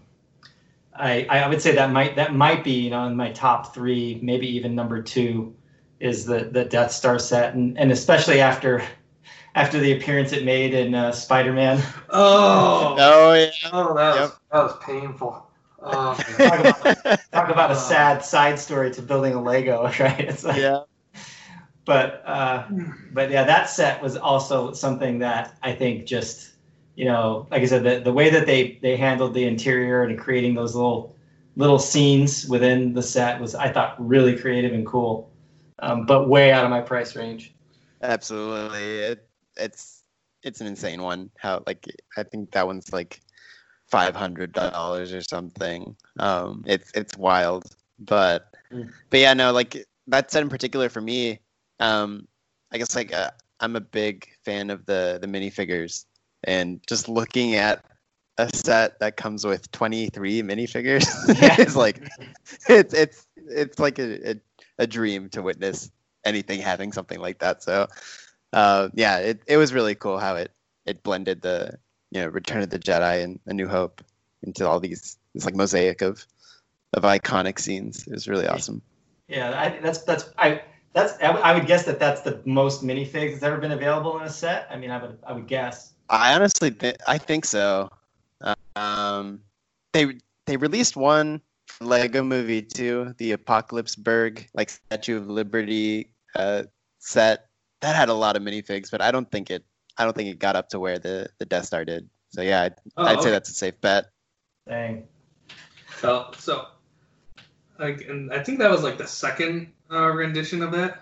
[0.99, 4.18] I I would say that might that might be you know in my top three,
[4.22, 5.55] maybe even number two,
[6.01, 8.82] is the the Death Star set, and and especially after
[9.55, 11.82] after the appearance it made in uh, Spider Man.
[12.11, 13.51] Oh, oh yeah.
[13.72, 15.44] Oh, that was that was painful.
[15.80, 20.20] Oh, Talk about, talk about a sad side story to building a Lego, right?
[20.20, 20.80] It's like, yeah.
[21.84, 22.66] But uh,
[23.12, 26.51] but yeah, that set was also something that I think just
[26.99, 30.18] you know, like I said, the, the way that they they handled the interior and
[30.18, 31.14] creating those little
[31.57, 35.30] little scenes within the set was I thought really creative and cool,
[35.80, 37.55] um, but way out of my price range.
[38.03, 40.03] absolutely it, it's
[40.42, 41.86] it's an insane one how like
[42.16, 43.20] i think that one's like
[43.90, 47.64] five hundred dollars or something um it's it's wild
[47.99, 48.92] but Mm.
[49.11, 51.40] but yeah, no, like that set in particular for me,
[51.80, 52.28] um,
[52.72, 53.30] I guess like uh,
[53.61, 56.05] I'm a big fan of the the minifigures,
[56.45, 57.84] and just looking at
[58.39, 61.07] a set that comes with 23 minifigures
[61.43, 61.61] Yeah.
[61.61, 62.09] is like
[62.68, 64.34] it's it's it's like a, a
[64.78, 65.91] a dream to witness
[66.24, 67.62] anything having something like that.
[67.62, 67.86] So
[68.53, 70.53] uh, yeah, it, it was really cool how it
[70.86, 71.78] it blended the
[72.11, 74.03] you know Return of the Jedi and A New Hope
[74.43, 76.24] into all these this like mosaic of
[76.95, 78.07] of iconic scenes.
[78.07, 78.80] It was really awesome.
[79.28, 80.62] Yeah, I, that's that's I
[80.93, 84.24] that's I would- would guess that that's the most minifigs that's ever been available in
[84.24, 84.68] a set.
[84.70, 85.93] I mean, I would I would guess.
[86.11, 87.91] I honestly th- I think so.
[88.77, 89.41] Um,
[89.93, 91.41] they they released one
[91.81, 96.65] Lego Movie too, the Apocalypseburg like Statue of Liberty uh,
[96.99, 97.47] set
[97.81, 99.65] that had a lot of minifigs, but I don't think it
[99.99, 102.09] I don't think it got up to where the the Death Star did.
[102.31, 104.11] So yeah, I'd, Oh, I'd say that's a safe bet.
[104.69, 105.07] Dang.
[105.99, 106.67] So, so,
[107.79, 111.01] like, and I think that was like the second uh, rendition of that,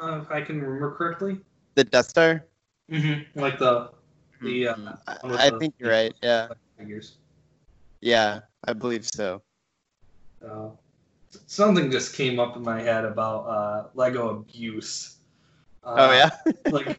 [0.00, 1.38] uh, if I can remember correctly.
[1.74, 2.46] The Death Star.
[2.90, 3.38] Mm-hmm.
[3.38, 3.90] Like the
[4.40, 6.14] the uh, Mm, one with I, I the- think you're right.
[6.22, 7.16] Yeah, figures.
[8.00, 9.42] yeah, I believe so.
[10.44, 10.70] Uh,
[11.46, 15.16] something just came up in my head about uh, Lego abuse.
[15.84, 16.30] Uh, oh yeah.
[16.70, 16.98] like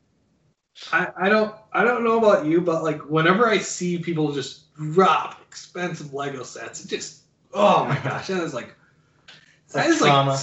[0.92, 4.74] I, I don't I don't know about you, but like whenever I see people just
[4.76, 7.24] drop expensive Lego sets, it just
[7.54, 8.76] oh my gosh, that is like
[9.66, 10.32] It's like that is trauma.
[10.32, 10.40] like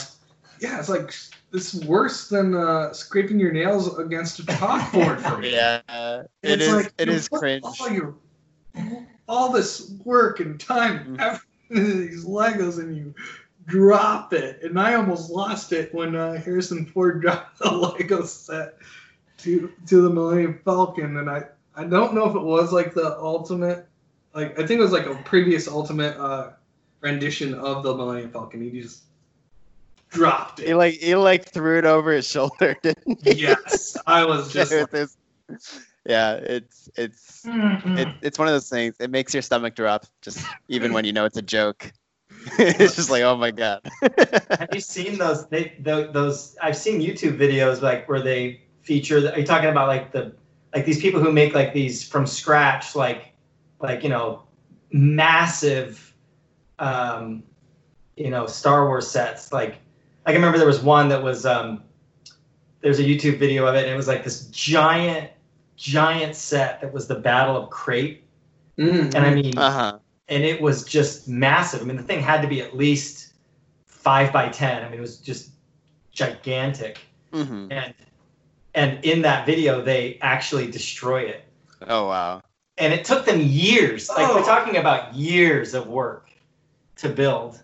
[0.60, 1.14] yeah, it's like
[1.50, 5.52] this is worse than uh, scraping your nails against a chalkboard for me.
[5.52, 6.74] yeah, it It's is.
[6.84, 7.64] like it is cringe.
[7.64, 8.14] All your
[9.28, 11.20] all this work and time Mhm.
[11.20, 13.14] effort into these Legos and you
[13.66, 14.62] drop it.
[14.62, 18.76] And I almost lost it when uh, Harrison Ford dropped the Lego set
[19.38, 21.16] to to the Millennium Falcon.
[21.18, 21.44] And I
[21.74, 23.86] I don't know if it was like the ultimate
[24.34, 26.52] like I think it was like a previous ultimate uh,
[27.00, 28.62] rendition of the Millennium Falcon.
[28.62, 29.04] He just
[30.10, 30.68] dropped it.
[30.68, 33.32] He like he like threw it over his shoulder, didn't he?
[33.32, 35.16] yes, I was just like, his-
[36.06, 38.96] yeah, it's it's it, it's one of those things.
[39.00, 41.92] It makes your stomach drop, just even when you know it's a joke.
[42.58, 43.80] it's just like, oh my god.
[44.58, 45.48] Have you seen those?
[45.48, 49.20] They tho- those I've seen YouTube videos like where they feature.
[49.20, 50.34] The, are you talking about like the
[50.74, 53.32] like these people who make like these from scratch, like
[53.80, 54.44] like you know
[54.92, 56.14] massive,
[56.78, 57.42] um,
[58.16, 59.52] you know Star Wars sets.
[59.52, 59.78] Like
[60.26, 61.82] I can remember there was one that was um,
[62.80, 65.30] there's a YouTube video of it, and it was like this giant
[65.76, 68.24] giant set that was the Battle of Crait,
[68.78, 69.12] Mm.
[69.14, 69.98] and I mean uh huh.
[70.28, 71.82] and it was just massive.
[71.82, 73.32] I mean, the thing had to be at least
[73.86, 74.84] five by ten.
[74.84, 75.50] I mean, it was just
[76.12, 76.98] gigantic.
[77.32, 77.94] hmm And
[78.74, 81.44] and in that video, they actually destroy it.
[81.88, 82.42] Oh wow.
[82.76, 84.08] And it took them years.
[84.08, 84.36] Like Oh.
[84.36, 86.30] we're talking about years of work
[86.96, 87.60] to build.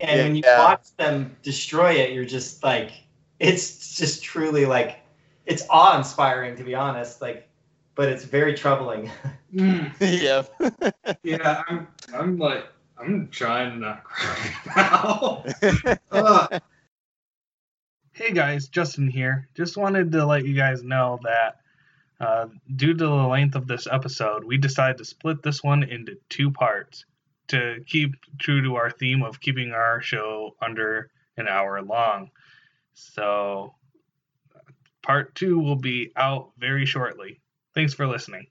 [0.00, 0.58] And when you Yeah.
[0.58, 2.92] watch them destroy it, you're just like,
[3.38, 5.00] it's just truly like,
[5.46, 7.22] it's awe inspiring to be honest.
[7.22, 7.48] Like,
[7.94, 9.10] but it's very troubling.
[9.54, 9.92] Mm.
[10.00, 10.42] yeah.
[11.22, 11.88] Yeah, I'm.
[12.14, 12.66] I'm like.
[12.98, 15.98] I'm trying not to not cry now.
[16.12, 16.62] Ugh.
[18.12, 19.48] Hey guys, Justin here.
[19.54, 21.60] Just wanted to let you guys know that
[22.20, 26.16] uh, due to the length of this episode, we decided to split this one into
[26.30, 27.04] two parts
[27.48, 32.30] to keep true to our theme of keeping our show under an hour long.
[32.94, 33.74] So,
[35.02, 37.40] part two will be out very shortly.
[37.74, 38.46] Thanks for listening.